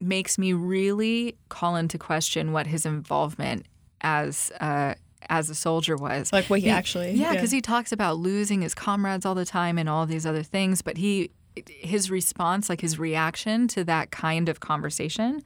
[0.00, 3.66] makes me really call into question what his involvement
[4.02, 4.94] as uh,
[5.28, 6.32] as a soldier was.
[6.32, 9.78] like what he actually yeah, because he talks about losing his comrades all the time
[9.78, 11.30] and all these other things, but he
[11.68, 15.42] his response, like his reaction to that kind of conversation.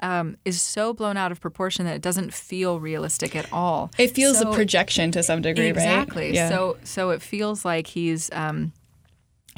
[0.00, 3.90] Um, is so blown out of proportion that it doesn't feel realistic at all.
[3.98, 6.26] it feels So- a projection to some degree exactly.
[6.26, 8.72] right yeah So so it feels like he's um,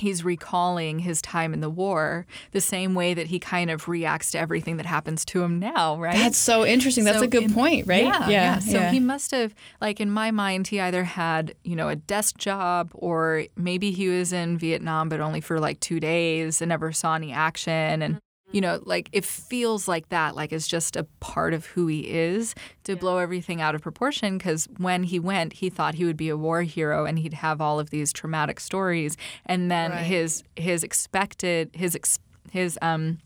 [0.01, 4.31] he's recalling his time in the war the same way that he kind of reacts
[4.33, 6.17] to everything that happens to him now, right?
[6.17, 7.05] That's so interesting.
[7.05, 8.05] That's So a good in- point, right?
[8.05, 8.59] Yeah, yeah.
[8.59, 12.39] So he must have, like in my mind, he either had, you know, a desk
[12.39, 16.93] job or maybe he was in Vietnam, but only for like two days and never
[16.93, 18.03] saw any action.
[18.03, 18.19] And,
[18.53, 22.01] you know, like it feels like that, like it's just a part of who he
[22.11, 24.39] is to blow everything out of proportion.
[24.39, 27.61] Because when he went, he thought he would be a war hero and he'd have
[27.61, 29.17] all of these traumatic stories.
[29.47, 30.05] And then Right.
[30.05, 32.19] his, his expected, his, ex,
[32.51, 33.19] his, um,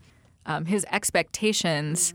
[0.46, 2.12] um, his expectations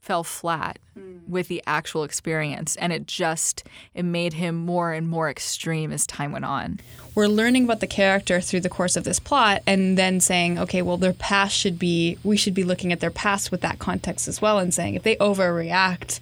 [0.00, 1.20] fell flat mm.
[1.28, 6.06] with the actual experience and it just it made him more and more extreme as
[6.06, 6.80] time went on.
[7.14, 10.80] We're learning about the character through the course of this plot and then saying, okay,
[10.80, 14.26] well, their past should be, we should be looking at their past with that context
[14.26, 16.20] as well and saying if they overreact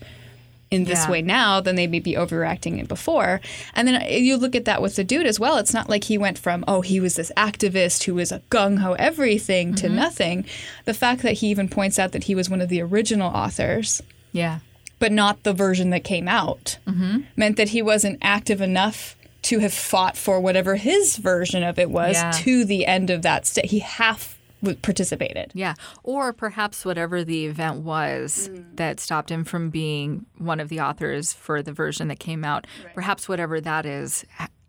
[0.71, 1.11] in this Yeah.
[1.11, 3.41] way now, than they may be overreacting it before.
[3.75, 5.57] And then uh, you look at that with the dude as well.
[5.57, 8.79] It's not like he went from, oh, he was this activist who was a gung
[8.79, 10.45] ho everything to nothing.
[10.85, 14.03] The fact that he even points out that he was one of the original authors
[14.33, 14.59] yeah
[14.99, 17.21] but not the version that came out, Mm-hmm.
[17.37, 21.89] meant that he wasn't active enough to have fought for whatever his version of it
[21.91, 22.33] was Yeah.
[22.33, 23.67] to the end of that state.
[23.67, 24.38] He half
[24.83, 25.51] participated.
[25.55, 30.81] yeah or perhaps whatever the event was that stopped him from being one of the
[30.81, 34.25] authors for the version that came out perhaps whatever that is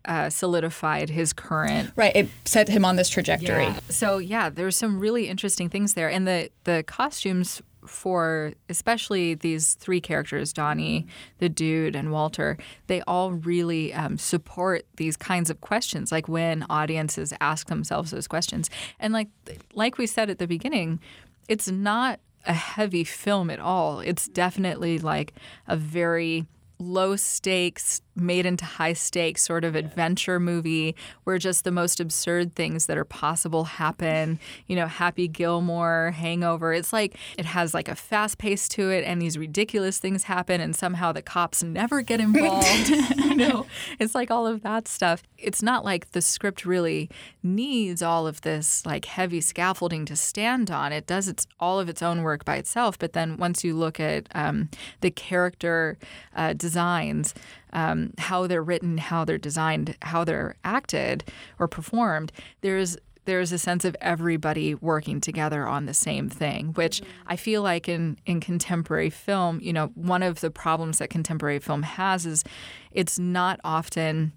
[0.06, 2.16] uh, solidified his current Right.
[2.16, 3.64] It set him on this trajectory.
[3.64, 3.78] Yeah.
[3.90, 9.74] So yeah, there's some really interesting things there, and the the costumes for especially these
[9.74, 11.06] three characters, Donnie,
[11.38, 16.12] the dude, and Walter, they all really um, support these kinds of questions.
[16.12, 19.28] Like when audiences ask themselves those questions, and like
[19.74, 21.00] like we said at the beginning,
[21.48, 24.00] it's not a heavy film at all.
[24.00, 25.34] It's definitely like
[25.68, 26.46] a very
[26.80, 32.54] low stakes, made into high stakes sort of adventure movie where just the most absurd
[32.54, 34.38] things that are possible happen.
[34.66, 36.72] You know, Happy Gilmore, Hangover.
[36.72, 40.60] It's like it has like a fast pace to it and these ridiculous things happen
[40.60, 42.88] and somehow the cops never get involved.
[43.16, 43.66] you know,
[43.98, 45.22] it's like all of that stuff.
[45.38, 47.10] It's not like the script really
[47.42, 50.92] needs all of this like heavy scaffolding to stand on.
[50.92, 52.98] It does its all of its own work by itself.
[52.98, 54.68] But then once you look at um,
[55.00, 55.98] the character
[56.36, 57.34] uh, designs,
[57.72, 61.24] um, how they're written, how they're designed, how they're acted
[61.58, 62.30] or performed,
[62.60, 67.62] there's there's a sense of everybody working together on the same thing, which I feel
[67.62, 72.24] like in, in contemporary film, you know, one of the problems that contemporary film has
[72.24, 72.44] is
[72.92, 74.32] it's not often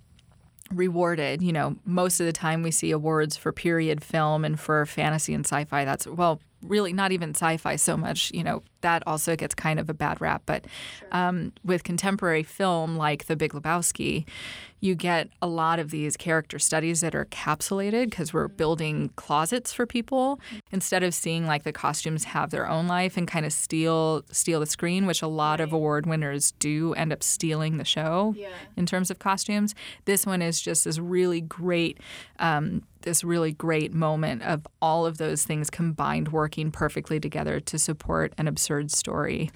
[0.70, 1.42] rewarded.
[1.42, 5.34] You know, most of the time we see awards for period film and for fantasy
[5.34, 5.86] and sci-fi.
[5.86, 8.32] That's well, really not even sci-fi so much.
[8.34, 10.44] You know, that also gets kind of a bad rap.
[10.46, 10.66] But
[11.12, 14.26] um, with contemporary film like The Big Lebowski,
[14.80, 19.72] you get a lot of these character studies that are capsulated because we're building closets
[19.72, 20.42] for people
[20.74, 24.60] instead of seeing like the costumes have their own life and kind of steal steal
[24.60, 28.36] the screen, which a lot of award winners do end up stealing the show
[28.76, 29.74] in terms of costumes.
[30.04, 31.98] This one is just this really great,
[32.40, 37.80] um, this really great moment of all of those things combined working perfectly together to
[37.80, 39.52] support an absurd story.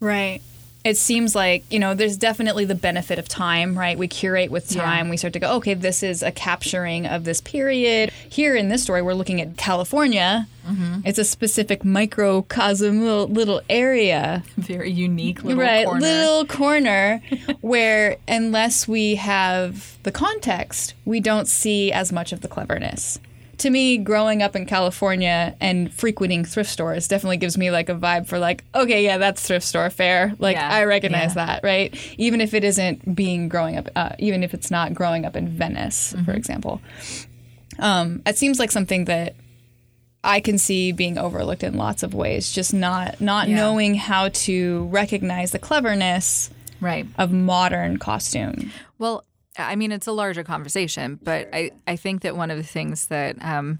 [0.00, 0.40] Right.
[0.84, 3.98] It seems like, you know, there's definitely the benefit of time, right?
[3.98, 4.82] We curate with Yeah.
[4.84, 5.08] time.
[5.08, 8.10] We start to go, okay, this is a capturing of this period.
[8.28, 10.46] Here in this story, we're looking at California.
[10.66, 11.00] Mm-hmm.
[11.04, 14.44] It's a specific microcosm, little, little area.
[14.56, 16.00] Very unique little right, corner.
[16.00, 17.22] little corner
[17.60, 23.18] where, unless we have the context, we don't see as much of the cleverness.
[23.58, 27.94] To me, growing up in California and frequenting thrift stores definitely gives me like a
[27.94, 30.32] vibe for like, okay, yeah, that's thrift store fare.
[30.38, 31.46] Like Yeah, I recognize yeah.
[31.46, 31.92] that, right?
[32.18, 35.48] Even if it isn't being growing up, uh, even if it's not growing up in
[35.48, 36.24] Venice, Mm-hmm.
[36.24, 36.80] for example.
[37.80, 39.34] Um, it seems like something that
[40.24, 42.52] I can see being overlooked in lots of ways.
[42.52, 43.56] Just not not Yeah.
[43.56, 47.06] knowing how to recognize the cleverness right.
[47.18, 48.72] of modern costume.
[48.98, 49.24] Well,
[49.58, 53.08] I mean, it's a larger conversation, but I, I think that one of the things
[53.08, 53.78] that um,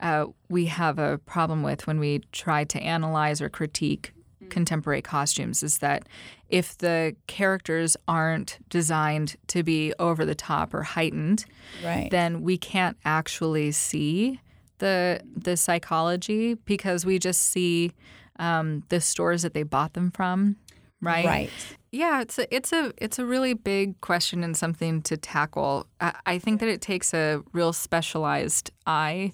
[0.00, 4.12] uh, we have a problem with when we try to analyze or critique
[4.50, 6.06] contemporary costumes is that
[6.48, 11.44] if the characters aren't designed to be over the top or heightened,
[11.82, 12.10] Right.
[12.10, 14.40] then we can't actually see
[14.78, 17.92] the the psychology because we just see
[18.40, 20.56] um, the stores that they bought them from,
[21.00, 21.24] right?
[21.24, 21.50] Right.
[21.94, 25.86] Yeah, it's a, it's a it's a really big question and something to tackle.
[26.00, 29.32] I, I think that it takes a real specialized eye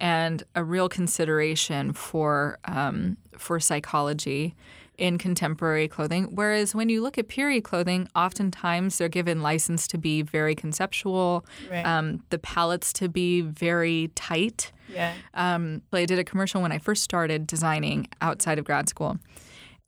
[0.00, 4.54] and a real consideration for um, for psychology
[4.98, 6.24] in contemporary clothing.
[6.34, 11.44] Whereas when you look at period clothing, oftentimes they're given license to be very conceptual,
[11.70, 11.84] Right.
[11.84, 14.72] um, the palettes to be very tight.
[14.88, 15.12] Yeah.
[15.34, 19.18] Um, I did a commercial when I first started designing outside of grad school.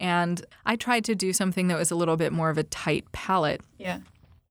[0.00, 3.10] And I tried to do something that was a little bit more of a tight
[3.12, 3.62] palette.
[3.78, 4.00] Yeah.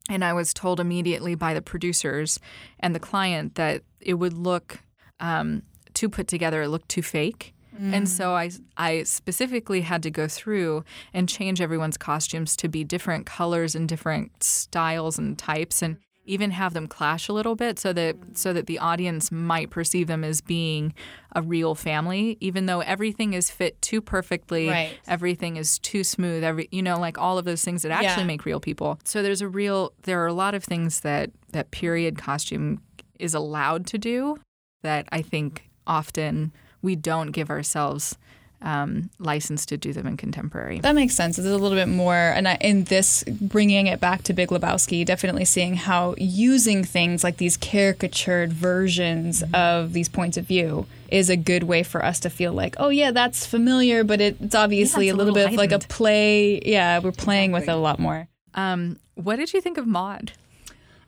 [0.10, 2.40] And I was told immediately by the producers
[2.80, 4.80] and the client that it would look
[5.20, 7.54] um, too put together, it looked too fake.
[7.94, 10.84] And so I, I specifically had to go through
[11.14, 15.98] and change everyone's costumes to be different colors and different styles and types and
[16.28, 20.08] even have them clash a little bit so that so that the audience might perceive
[20.08, 20.94] them as being
[21.34, 24.98] a real family even though everything is fit too perfectly Right.
[25.08, 28.28] everything is too smooth every you know like all of those things that actually Yeah.
[28.28, 31.72] make real people so there's a real there are a lot of things that that
[31.72, 32.82] period costume
[33.20, 34.38] is allowed to do
[34.84, 38.18] that i think often we don't give ourselves
[38.62, 41.38] um, license to do them in contemporary That makes sense.
[41.38, 45.06] It's a little bit more, and I, in this, bringing it back to Big Lebowski,
[45.06, 51.30] definitely seeing how using things like these caricatured versions of these points of view is
[51.30, 54.56] a good way for us to feel like, oh yeah, that's familiar, but it, it's
[54.56, 56.60] obviously Yeah, it's a little, little bit like a play.
[56.66, 58.28] Yeah, we're playing with it a lot more.
[58.56, 60.32] um, what did you think of maud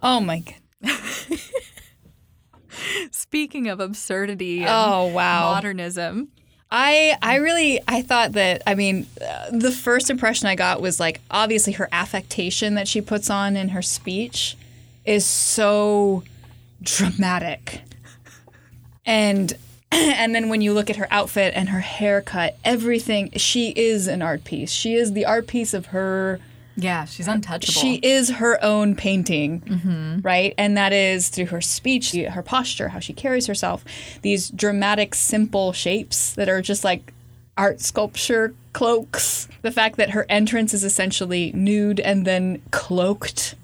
[0.02, 0.56] Oh my god.
[3.12, 5.54] speaking of absurdity and Oh wow.
[5.54, 6.30] modernism
[6.72, 9.08] I I really I thought that I mean
[9.52, 13.70] the first impression I got was like obviously her affectation that she puts on in
[13.70, 14.56] her speech
[15.06, 16.24] is so
[16.82, 17.82] dramatic.
[19.06, 19.54] And
[19.92, 24.22] and then when you look at her outfit and her haircut, everything she is an
[24.22, 24.72] art piece.
[24.72, 26.40] She is the art piece of her
[26.80, 30.54] yeah she's untouchable she is her own painting, right?
[30.58, 33.84] And that is through her speech, her posture, how she carries herself,
[34.22, 37.13] these dramatic, simple shapes that are just like
[37.58, 39.48] art sculpture cloaks.
[39.62, 43.56] The fact that her entrance is essentially nude and then cloaked.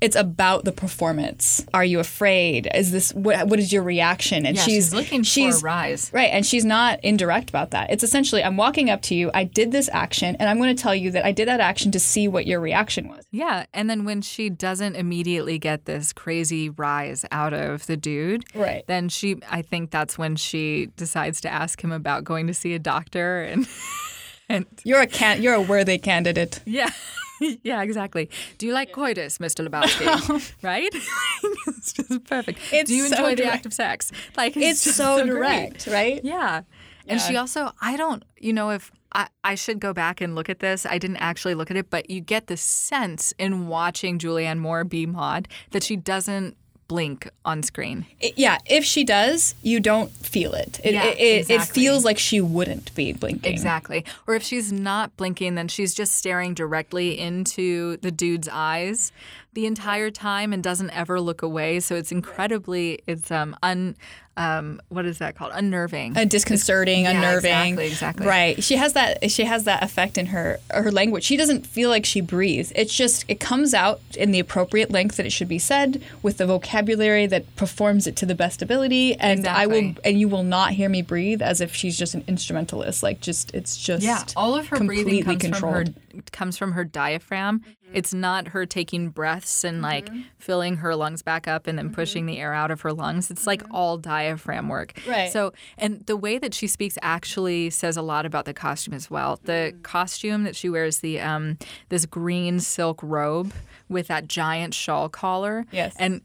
[0.00, 1.64] It's about the performance.
[1.72, 2.68] Are you afraid?
[2.74, 3.48] Is this what?
[3.48, 4.44] What is your reaction?
[4.44, 7.70] And yeah, she's, she's, looking she's for a rise Right, and she's not indirect about
[7.70, 7.90] that.
[7.90, 10.82] It's essentially I'm walking up to you, I did this action, and I'm going to
[10.82, 13.24] tell you that I did that action to see what your reaction was.
[13.30, 18.44] Yeah, and then when she doesn't immediately get this crazy rise out of the dude,
[18.54, 18.84] Right.
[18.86, 22.74] Then she, I think that's when she decides to ask him about going to see
[22.74, 23.66] a doctor, and
[24.48, 26.60] and You're a can you're a worthy candidate.
[26.66, 26.90] yeah,
[27.62, 28.30] yeah, exactly.
[28.58, 29.66] Do you like coitus, Mr.
[29.66, 30.06] Lebowski?
[30.30, 30.88] Um, right?
[31.68, 32.58] it's just perfect.
[32.72, 34.10] It's Do you so enjoy the act of sex?
[34.36, 35.28] Like It's just so, great.
[35.28, 36.20] direct, right?
[36.24, 36.62] Yeah.
[37.08, 40.48] And she also, I don't, you know, if I, I should go back and look
[40.48, 44.18] at this, I didn't actually look at it, but you get the sense in watching
[44.18, 46.56] Julianne Moore be Maud that she doesn't
[46.88, 48.06] blink on screen.
[48.22, 50.80] I- yeah, if she does, you don't feel it.
[50.84, 53.52] It Yeah, it, it, it feels like she wouldn't be blinking.
[53.52, 54.04] Exactly.
[54.26, 59.12] Or if she's not blinking, then she's just staring directly into the dude's eyes
[59.56, 61.80] the entire time and doesn't ever look away.
[61.80, 63.96] So it's incredibly, it's um un,
[64.36, 65.52] um what is that called?
[65.54, 66.14] Unnerving.
[66.14, 67.50] Uh, disconcerting, Yeah, unnerving.
[67.78, 68.26] exactly, exactly.
[68.26, 68.62] Right.
[68.62, 69.30] She has that.
[69.30, 71.24] She has that effect in her her language.
[71.24, 72.70] She doesn't feel like she breathes.
[72.76, 76.36] It's just it comes out in the appropriate length that it should be said, with
[76.36, 79.14] the vocabulary that performs it to the best ability.
[79.16, 79.94] And I will.
[80.04, 83.02] And you will not hear me breathe as if she's just an instrumentalist.
[83.02, 85.86] Like just it's just Yeah, all of her breathing comes controlled.
[85.94, 87.62] from her comes from her diaphragm.
[87.96, 92.26] It's not her taking breaths and like filling her lungs back up and then pushing
[92.26, 93.30] the air out of her lungs.
[93.30, 95.00] It's like all diaphragm work.
[95.08, 95.32] Right.
[95.32, 99.10] So, and the way that she speaks actually says a lot about the costume as
[99.10, 99.40] well.
[99.44, 101.56] The costume that she wears, the um,
[101.88, 103.54] this green silk robe
[103.88, 105.64] with that giant shawl collar.
[105.72, 105.96] Yes.
[105.98, 106.20] And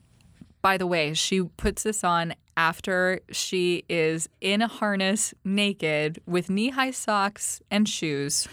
[0.62, 6.50] by the way, she puts this on after she is in a harness, naked, with
[6.50, 8.48] knee high socks and shoes,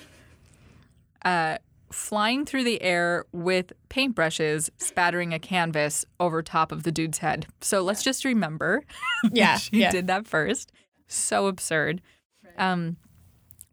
[1.25, 1.59] uh,
[1.91, 7.47] flying through the air with paintbrushes spattering a canvas over top of the dude's head.
[7.61, 8.85] So let's just remember
[9.33, 9.91] Yeah, she yeah.
[9.91, 10.73] did that first.
[11.07, 12.03] So absurd.
[12.57, 12.97] Um,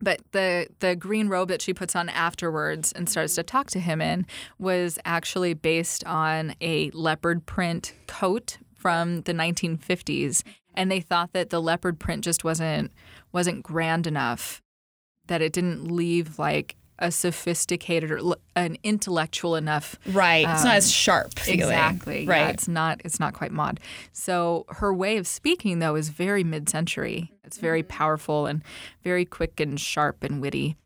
[0.02, 3.80] but the the green robe that she puts on afterwards and starts to talk to
[3.80, 4.26] him in
[4.60, 10.44] was actually based on a leopard print coat from the 1950s,
[10.76, 12.92] and they thought that the leopard print just wasn't
[13.32, 14.62] wasn't grand enough,
[15.28, 20.48] that it didn't leave like a sophisticated or an intellectual enough Right.
[20.48, 21.60] It's not as sharp feeling.
[21.62, 22.26] Exactly.
[22.26, 22.42] Right.
[22.42, 23.80] Yeah, it's not it's not quite mod.
[24.14, 27.32] So her way of speaking though is very mid-century.
[27.44, 28.64] It's very powerful and
[29.04, 30.78] very quick and sharp and witty.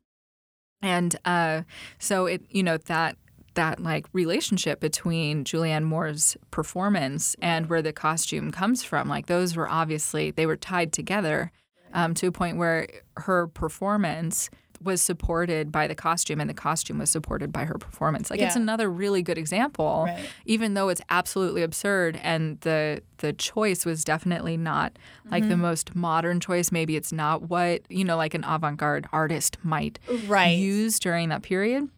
[0.81, 1.63] And uh,
[1.99, 3.17] so it you know that
[3.55, 9.55] that like relationship between Julianne Moore's performance and where the costume comes from, like those
[9.55, 11.51] were obviously they were tied together.
[11.93, 14.49] um, to a point where her performance
[14.81, 18.29] was supported by the costume and the costume was supported by her performance.
[18.29, 20.25] Like it's another really good example, Right.
[20.45, 24.97] even though it's absolutely absurd and the the choice was definitely not
[25.29, 25.49] like Mm-hmm.
[25.49, 26.71] the most modern choice.
[26.71, 30.57] Maybe it's not what, you know, like an avant-garde artist might Right.
[30.57, 31.89] use during that period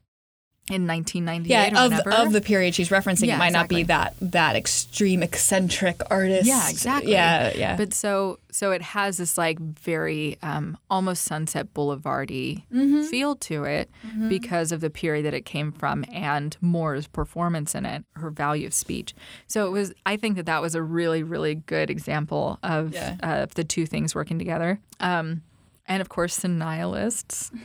[0.70, 2.12] in 1998 yeah, or of whenever.
[2.12, 6.46] of the period she's referencing, Yeah, it might not be that that extreme eccentric artist.
[6.48, 7.12] Yeah, exactly.
[7.12, 7.76] Yeah, yeah.
[7.76, 13.04] But so so it has this like very um, almost Sunset Boulevardy Mm-hmm.
[13.04, 13.90] feel to it
[14.30, 18.68] because of the period that it came from and Moore's performance in it, her value
[18.68, 19.14] of speech.
[19.48, 19.92] So it was.
[20.06, 23.18] I think that that was a really really good example of Yeah.
[23.22, 24.80] uh, of the two things working together.
[25.02, 25.42] Um,
[25.88, 27.52] and of course, the nihilists.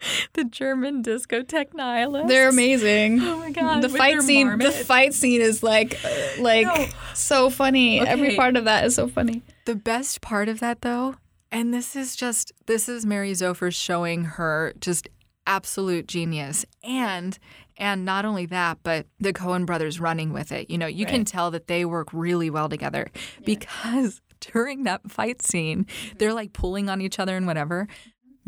[0.34, 2.28] the German discotheque nihilists.
[2.28, 3.20] They're amazing.
[3.20, 3.82] Oh my god!
[3.82, 6.86] the with fight their scene the fight scene is like uh, like No.
[7.14, 11.16] so funny every part of that is so funny The best part of that, though,
[11.50, 15.08] and this is just this is Mary Zophres showing her just
[15.46, 17.38] absolute genius, and
[17.76, 20.68] and not only that, but the Coen brothers running with it.
[20.68, 23.08] You know, you can tell that they work really well together
[23.44, 25.86] because during that fight scene,
[26.18, 27.86] they're like pulling on each other and whatever.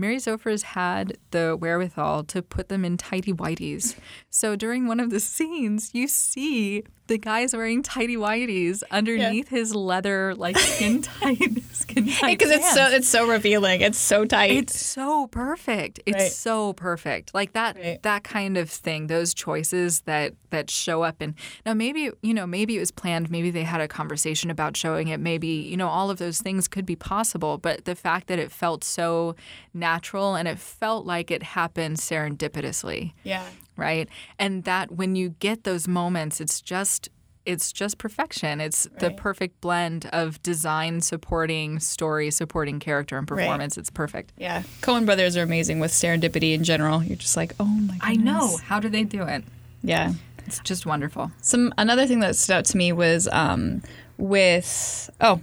[0.00, 3.96] Mary Zophres had the wherewithal to put them in tidy whities.
[4.30, 9.74] So during one of the scenes, you see the guy's wearing tidy whities underneath his
[9.74, 12.38] leather, like skin tight, skin tight.
[12.38, 15.98] because it's so it's so revealing it's so tight It's so perfect.
[16.06, 16.32] It's Right.
[16.32, 17.34] so perfect.
[17.34, 18.00] Like that Right.
[18.02, 21.34] that kind of thing, those choices that that show up and
[21.66, 25.08] now maybe, you know, maybe it was planned, maybe they had a conversation about showing
[25.08, 28.38] it, maybe, you know, all of those things could be possible, but the fact that
[28.38, 29.34] it felt so
[29.74, 33.44] natural and it felt like it happened serendipitously, yeah
[33.76, 34.08] right?
[34.38, 37.08] And that when you get those moments, it's just
[37.46, 38.60] it's just perfection.
[38.60, 43.78] It's the perfect blend of design supporting story, supporting character and performance.
[43.78, 44.32] It's perfect.
[44.36, 48.00] yeah Coen brothers are amazing with serendipity in general you're just like oh my goodness.
[48.02, 48.56] I know.
[48.58, 49.42] How do they do it?
[49.82, 50.12] yeah
[50.46, 51.32] It's just wonderful.
[51.40, 53.82] some another thing that stood out to me was um
[54.18, 55.40] with oh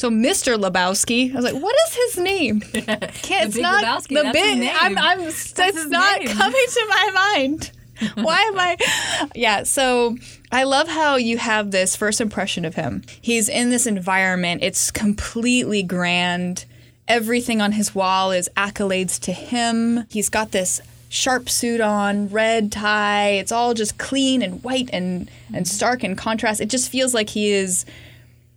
[0.03, 0.61] So Mr.
[0.61, 4.69] Lebowski, I was like, "What is his name?" Can't it's not Lebowski, the big.
[4.77, 4.97] I'm.
[4.97, 5.21] I'm.
[5.21, 6.27] It's not name.
[6.27, 7.71] coming to my mind.
[8.15, 9.29] Why am I?
[9.33, 9.63] Yeah.
[9.63, 10.17] So
[10.51, 13.03] I love how you have this first impression of him.
[13.21, 14.61] He's in this environment.
[14.61, 16.65] It's completely grand.
[17.07, 20.05] Everything on his wall is accolades to him.
[20.09, 23.29] He's got this sharp suit on, red tie.
[23.29, 26.59] It's all just clean and white and and stark in contrast.
[26.59, 27.85] It just feels like he is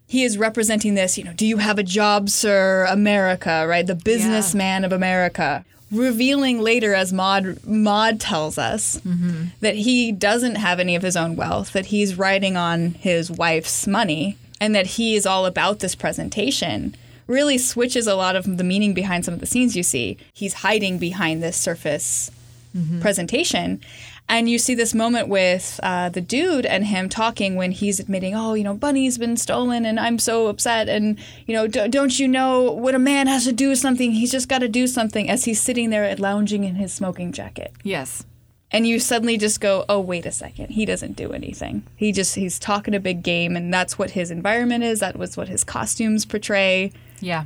[0.07, 3.87] he is representing this, you know, do you have a job, sir, America, right?
[3.87, 5.65] The businessman of America.
[5.91, 9.47] Revealing later, as Maud, Maud tells us, mm-hmm.
[9.61, 13.87] that he doesn't have any of his own wealth, that he's riding on his wife's
[13.87, 16.97] money, and that he is all about this presentation.
[17.27, 20.17] Really switches a lot of the meaning behind some of the scenes you see.
[20.33, 22.31] He's hiding behind this surface
[22.77, 23.01] mm-hmm.
[23.01, 23.81] presentation.
[24.29, 28.35] And you see this moment with uh, the dude and him talking when he's admitting,
[28.35, 30.89] oh, you know, Bunny's been stolen and I'm so upset.
[30.89, 31.16] And,
[31.47, 34.49] you know, D- don't you know when a man has to do something, he's just
[34.49, 37.72] got to do something as he's sitting there lounging in his smoking jacket.
[37.85, 38.24] Yes.
[38.72, 40.70] And you suddenly just go, oh, wait a second.
[40.70, 41.85] He doesn't do anything.
[41.95, 43.55] He just, he's talking a big game.
[43.55, 44.99] And that's what his environment is.
[44.99, 47.45] That was what his costumes portray Yeah.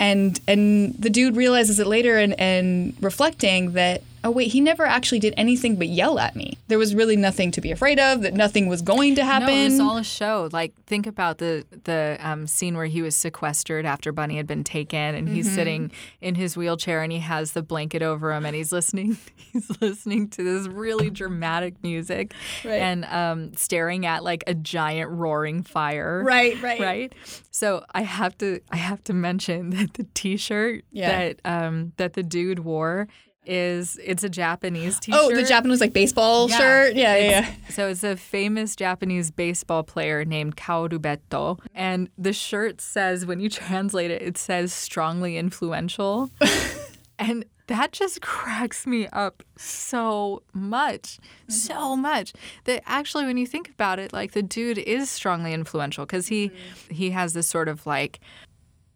[0.00, 4.84] and and the dude realizes it later and and reflecting that oh wait he never
[4.84, 8.22] actually did anything but yell at me there was really nothing to be afraid of
[8.22, 10.48] that nothing was going to happen No, it was all a show.
[10.52, 14.64] Like, think about the the um, scene where he was sequestered after Bunny had been
[14.64, 18.54] taken, and he's sitting in his wheelchair, and he has the blanket over him, and
[18.56, 19.16] he's listening.
[19.52, 22.32] He's listening to this really dramatic music,
[22.64, 22.80] Right.
[22.80, 26.22] and um, staring at like a giant roaring fire.
[26.24, 27.12] right right Right.
[27.50, 31.10] So I have to I have to mention that the T-shirt Yeah.
[31.34, 33.08] that um, that the dude wore
[33.44, 35.20] is it's a Japanese T-shirt.
[35.20, 37.54] oh the japanese like baseball shirt yeah yeah, yeah.
[37.70, 41.58] So it's a famous Japanese baseball player named Kaoru Betto.
[41.74, 46.30] And the shirt says, when you translate it, it says strongly influential.
[47.18, 51.52] and that just cracks me up so much, mm-hmm.
[51.52, 52.32] so much
[52.64, 56.48] that actually, when you think about it, like the dude is strongly influential because he
[56.48, 56.94] mm-hmm.
[56.94, 58.20] he has this sort of like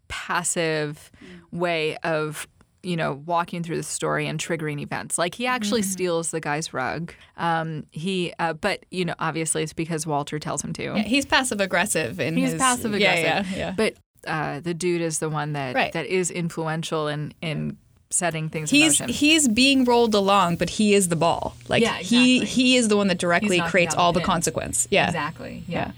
[0.09, 1.57] passive mm.
[1.57, 2.47] way of
[2.87, 6.73] you know walking through the story and triggering events like he actually steals the guy's
[6.73, 10.97] rug um he uh, but you know obviously it's because walter tells him to Yeah,
[10.99, 13.73] he's passive aggressive in he's his passive aggressive yeah yeah, yeah.
[13.75, 15.91] but uh the dude is the one that Right.
[15.93, 17.77] that is influential in in
[18.09, 21.57] setting things He's in motion he's being rolled along, but he is the ball.
[21.67, 22.63] Like Yeah, he exactly.
[22.63, 24.87] he is the one that directly creates all the consequence.
[24.89, 25.07] Yeah.
[25.07, 25.91] exactly yeah.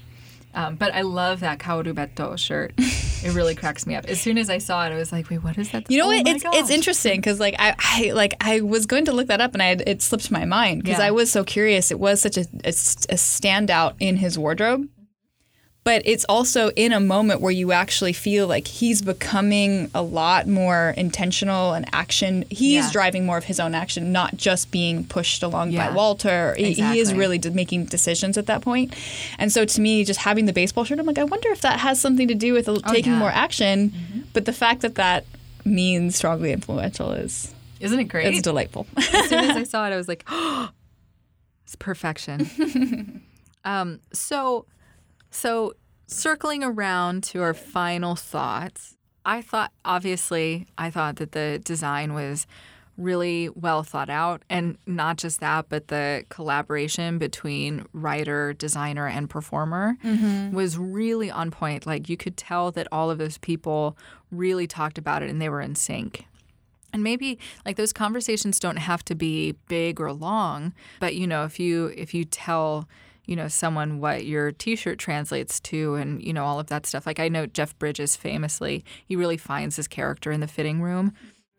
[0.52, 2.72] Um, but I love that Kaoru Betto shirt.
[2.78, 4.06] it really cracks me up.
[4.06, 6.06] As soon as I saw it, I was like, "Wait, what is that?" You know
[6.06, 6.26] oh what?
[6.26, 6.54] It's gosh.
[6.56, 9.62] it's interesting because like I, I like I was going to look that up and
[9.62, 11.06] I had, it slipped my mind because Yeah.
[11.06, 11.90] I was so curious.
[11.90, 14.88] It was such a, a, a standout in his wardrobe,
[15.82, 20.46] but it's also in a moment where you actually feel like he's becoming a lot
[20.46, 22.44] more intentional and action.
[22.50, 22.90] He's Yeah.
[22.92, 25.88] driving more of his own action, not just being pushed along Yeah.
[25.88, 26.54] by Walter.
[26.58, 28.94] He- He is really making decisions at that point.
[29.38, 31.80] And so to me, just having the baseball shirt, I'm like, I wonder if that
[31.80, 33.18] has something to do with taking yeah.
[33.18, 34.26] more action.
[34.34, 35.24] But the fact that that
[35.64, 38.26] means strongly influential is Isn't it great?
[38.26, 38.86] it's delightful.
[38.98, 40.68] as soon as I saw it, I was like, oh,
[41.64, 43.22] it's perfection.
[43.64, 44.66] um, so,
[45.30, 45.74] so
[46.06, 52.46] circling around to our final thoughts, I thought, obviously, I thought that the design was
[52.96, 54.42] really well thought out.
[54.48, 60.54] And not just that, but the collaboration between writer, designer, and performer mm-hmm.
[60.54, 61.86] was really on point.
[61.86, 63.96] Like you could tell that all of those people
[64.30, 66.26] really talked about it and they were in sync.
[66.92, 71.44] And maybe like those conversations don't have to be big or long, but you know,
[71.44, 72.88] if you if you tell
[73.26, 77.06] you know someone what your t-shirt translates to and you know all of that stuff.
[77.06, 81.12] Like i know jeff bridges famously he really finds his character in the fitting room.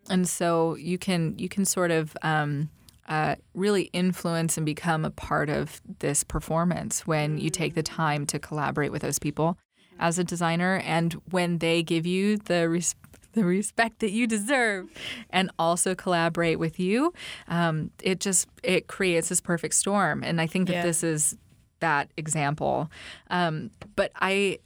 [0.09, 2.70] And so you can you can sort of um,
[3.07, 8.26] uh, really influence and become a part of this performance when you take the time
[8.28, 9.57] to collaborate with those people
[9.99, 12.95] as a designer and when they give you the res-
[13.34, 14.89] the respect that you deserve
[15.30, 17.14] and also collaborate with you.
[17.47, 20.24] Um, it just it creates this perfect storm.
[20.24, 20.84] And i think that Yeah.
[20.84, 21.38] this is
[21.82, 22.89] that example.
[23.29, 24.59] Um, but i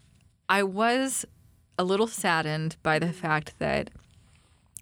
[0.47, 1.25] i was
[1.77, 3.89] a little saddened by the fact that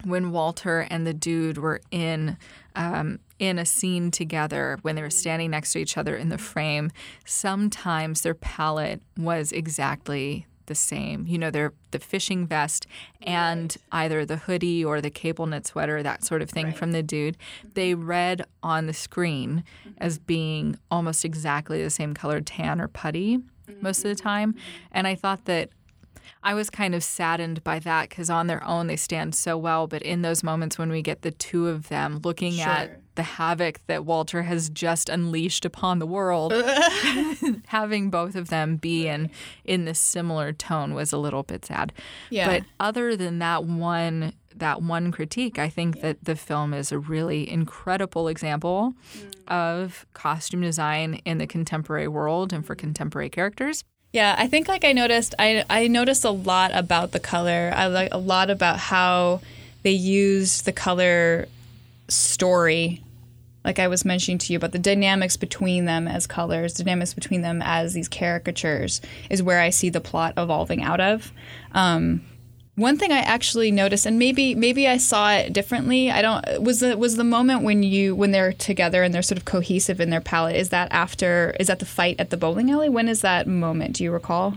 [0.04, 2.36] when Walter and the dude were in
[2.76, 6.38] um, in a scene together, when they were standing next to each other in the
[6.38, 6.90] frame,
[7.24, 11.26] sometimes their palette was exactly the same.
[11.26, 12.86] You know, their the fishing vest
[13.22, 17.02] and either the hoodie or the cable knit sweater, that sort of thing from the
[17.02, 17.36] dude,
[17.74, 18.06] they mm-hmm.
[18.06, 19.94] read on the screen mm-hmm.
[19.98, 23.82] as being almost exactly the same color tan or putty mm-hmm.
[23.82, 24.54] most of the time.
[24.92, 25.70] And I thought that
[26.42, 29.86] I was kind of saddened by that because on their own they stand so well,
[29.86, 32.68] but in those moments when we get the two of them looking Sure.
[32.68, 36.52] at the havoc that Walter has just unleashed upon the world,
[37.66, 39.30] having both of them be in
[39.64, 41.92] in this similar tone was a little bit sad.
[42.30, 42.46] Yeah.
[42.46, 46.98] But other than that one that one critique, I think that the film is a
[46.98, 49.52] really incredible example mm.
[49.52, 53.84] of costume design in the contemporary world and for contemporary characters.
[54.12, 57.72] Yeah, I think like I noticed I I noticed a lot about the color.
[57.74, 59.40] I like a lot about how
[59.82, 61.48] they used the color
[62.08, 63.02] story.
[63.64, 67.40] Like I was mentioning to you about the dynamics between them as colors, dynamics between
[67.40, 69.00] them as these caricatures
[69.30, 71.32] is where I see the plot evolving out of.
[71.72, 72.22] Um,
[72.76, 76.10] one thing I actually noticed, and maybe maybe I saw it differently.
[76.10, 79.38] I don't was the was the moment when you when they're together and they're sort
[79.38, 80.56] of cohesive in their palette.
[80.56, 81.54] Is that after?
[81.60, 82.88] Is that the fight at the bowling alley?
[82.88, 83.96] When is that moment?
[83.96, 84.54] Do you recall?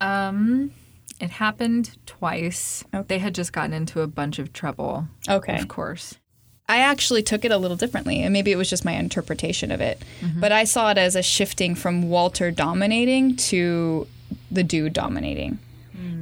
[0.00, 0.72] Um,
[1.20, 2.82] it happened twice.
[3.08, 5.06] They had just gotten into a bunch of trouble.
[5.28, 5.58] Okay.
[5.58, 6.16] Of course.
[6.68, 9.80] I actually took it a little differently, and maybe it was just my interpretation of
[9.80, 10.02] it.
[10.20, 10.40] Mm-hmm.
[10.40, 14.08] But I saw it as a shifting from Walter dominating to
[14.50, 15.58] the dude dominating.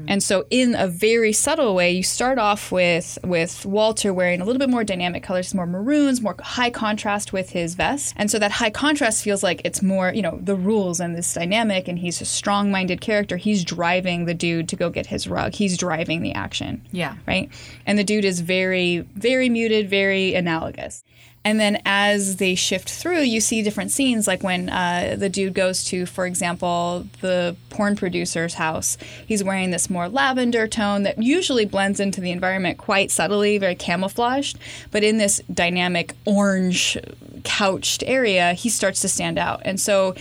[0.04, 0.10] Mm.
[0.12, 4.44] And so, in a very subtle way, you start off with with Walter wearing a
[4.44, 8.38] little bit more dynamic colors, more maroons, more high contrast with his vest, and so
[8.38, 11.88] that high contrast feels like it's more, you know, the rules and this dynamic.
[11.88, 13.36] And he's a strong-minded character.
[13.36, 15.54] He's driving the dude to go get his rug.
[15.54, 17.14] He's driving the action Yeah.
[17.26, 17.50] right?
[17.86, 21.04] And the dude is very, very muted, very analogous.
[21.44, 25.52] And then as they shift through, you see different scenes, like when uh, the dude
[25.52, 28.96] goes to, for example, the porn producer's house.
[29.26, 33.74] He's wearing this more lavender tone that usually blends into the environment quite subtly, very
[33.74, 34.58] camouflaged.
[34.90, 36.96] But in this dynamic orange
[37.44, 39.60] couched area, he starts to stand out.
[39.66, 40.14] And so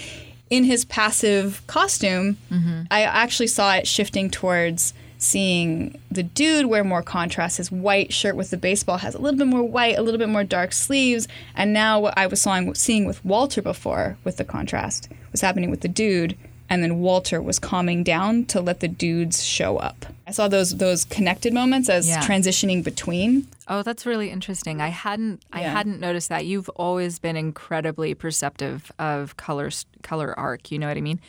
[0.49, 2.37] in his passive costume,
[2.91, 4.93] I actually saw it shifting towards
[5.23, 7.57] seeing the dude wear more contrast.
[7.57, 10.29] His white shirt with the baseball has a little bit more white, a little bit
[10.29, 11.27] more dark sleeves.
[11.55, 15.69] And now what I was sawing, seeing with Walter before with the contrast was happening
[15.71, 16.37] with the dude.
[16.69, 20.05] And then Walter was calming down to let the dudes show up.
[20.25, 22.21] I saw those those connected moments as Yeah.
[22.21, 23.47] transitioning between.
[23.67, 24.81] Oh, that's really interesting.
[24.81, 26.45] I hadn't I hadn't noticed that.
[26.45, 29.69] You've always been incredibly perceptive of color
[30.01, 30.71] color arc.
[30.71, 31.19] You know what I mean?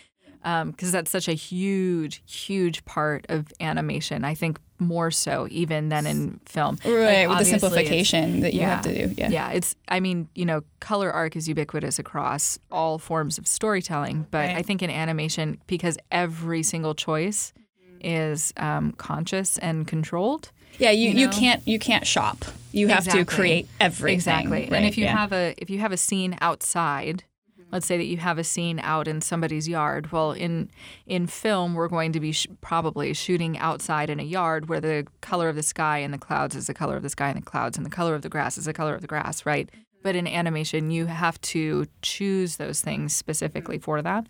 [0.44, 4.24] Because that's such a huge, huge part of animation.
[4.24, 6.78] I think more so even than in film.
[6.84, 9.14] Right, Like, with the simplification that you have to do.
[9.16, 9.30] Yeah.
[9.30, 9.74] yeah, it's.
[9.88, 14.56] I mean, you know, color arc is ubiquitous across all forms of storytelling, but Right.
[14.56, 17.52] I think in animation, because every single choice
[18.00, 20.50] is um, conscious and controlled.
[20.78, 22.44] Yeah, you, You you, can't you can't shop.
[22.72, 24.14] You have to create everything.
[24.16, 24.68] Exactly.
[24.70, 25.16] and if you yeah.
[25.16, 27.24] have a if you have a scene outside,
[27.72, 30.12] let's say that you have a scene out in somebody's yard.
[30.12, 30.70] Well, in
[31.06, 35.06] in film, we're going to be sh- probably shooting outside in a yard where the
[35.20, 37.42] color of the sky and the clouds is the color of the sky and the
[37.42, 39.68] clouds, and the color of the grass is the color of the grass, right?
[40.04, 44.26] But in animation, you have to choose those things specifically for that.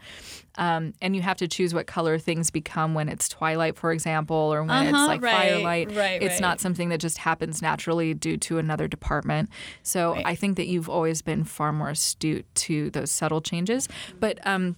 [0.57, 4.37] Um, and you have to choose what color things become when it's twilight, for example,
[4.37, 5.89] or when it's Uh-huh, like right, firelight.
[5.95, 6.41] right, it's right.
[6.41, 9.51] not something that just happens naturally due to another department.
[9.83, 10.14] So.
[10.25, 13.89] I think that you've always been far more astute to those subtle changes.
[14.20, 14.77] But um,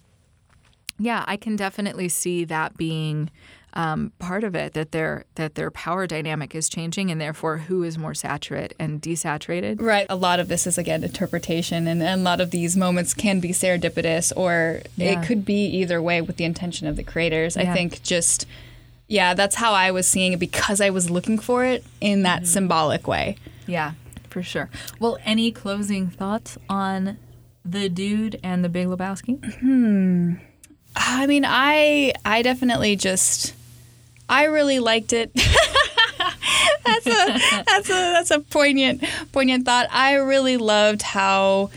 [0.97, 3.29] yeah, I can definitely see that being
[3.77, 4.73] um, part of it.
[4.73, 9.01] That their that their power dynamic is changing, and therefore who is more saturate and
[9.01, 9.79] desaturated.
[9.81, 10.05] Right.
[10.09, 13.39] A lot of this is again interpretation, and, and a lot of these moments can
[13.39, 15.21] be serendipitous, or Yeah.
[15.21, 17.55] it could be either way with the intention of the creators.
[17.55, 18.45] I think just,
[19.07, 22.41] yeah, that's how I was seeing it because I was looking for it in that
[22.41, 22.45] Mm-hmm.
[22.45, 23.37] symbolic way.
[23.67, 23.91] Yeah,
[24.29, 24.69] for sure.
[24.99, 27.17] Well, any closing thoughts on
[27.63, 29.37] the dude and the Big Lebowski?
[29.59, 30.33] Hmm.
[30.95, 33.53] I mean, I I definitely just
[34.29, 35.31] I really liked it.
[36.85, 39.87] that's a that's a that's a poignant poignant thought.
[39.91, 41.69] I really loved how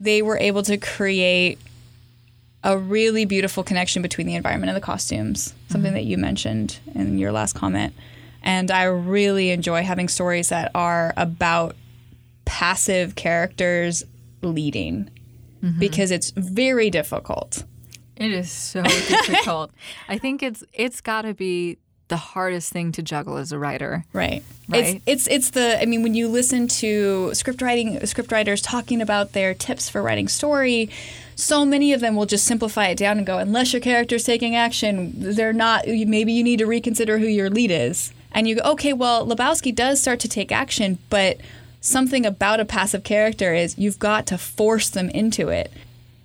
[0.00, 1.58] they were able to create
[2.62, 5.96] a really beautiful connection between the environment and the costumes, something mm-hmm.
[5.96, 7.94] that you mentioned in your last comment.
[8.42, 11.76] And I really enjoy having stories that are about
[12.44, 14.04] passive characters
[14.42, 15.10] leading
[15.62, 15.78] mm-hmm.
[15.78, 17.64] because it's very difficult.
[18.16, 19.70] It is so difficult.
[20.08, 21.78] I think it's it's got to be
[22.08, 24.04] the hardest thing to juggle as a writer.
[24.12, 24.42] Right.
[24.68, 25.00] Right.
[25.06, 29.00] It's it's it's the I mean when you listen to script writing script writers talking
[29.00, 30.90] about their tips for writing story,
[31.34, 34.54] so many of them will just simplify it down and go unless your character's taking
[34.54, 38.12] action, they're not maybe you need to reconsider who your lead is.
[38.32, 41.38] And you go, okay, well, Lebowski does start to take action, but
[41.80, 45.70] something about a passive character is you've got to force them into it.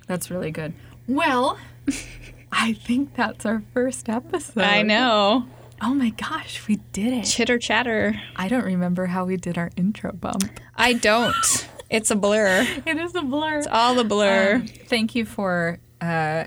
[0.07, 0.73] That's really good.
[1.07, 1.59] Well,
[2.51, 4.63] I think that's our first episode.
[4.63, 5.45] I know.
[5.81, 7.23] Oh my gosh, we did it.
[7.23, 8.19] Chitter chatter.
[8.35, 10.43] I don't remember how we did our intro bump.
[10.75, 11.67] I don't.
[11.89, 12.67] It's a blur.
[12.85, 13.59] It is a blur.
[13.59, 14.55] It's all a blur.
[14.55, 16.45] Um, thank you for uh,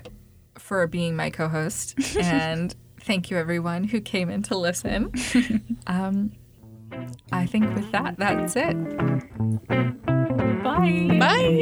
[0.57, 5.11] for being my co-host, and thank you everyone who came in to listen.
[5.87, 6.31] um,
[7.31, 8.75] I think with that, that's it.
[10.63, 11.17] Bye.
[11.19, 11.59] Bye.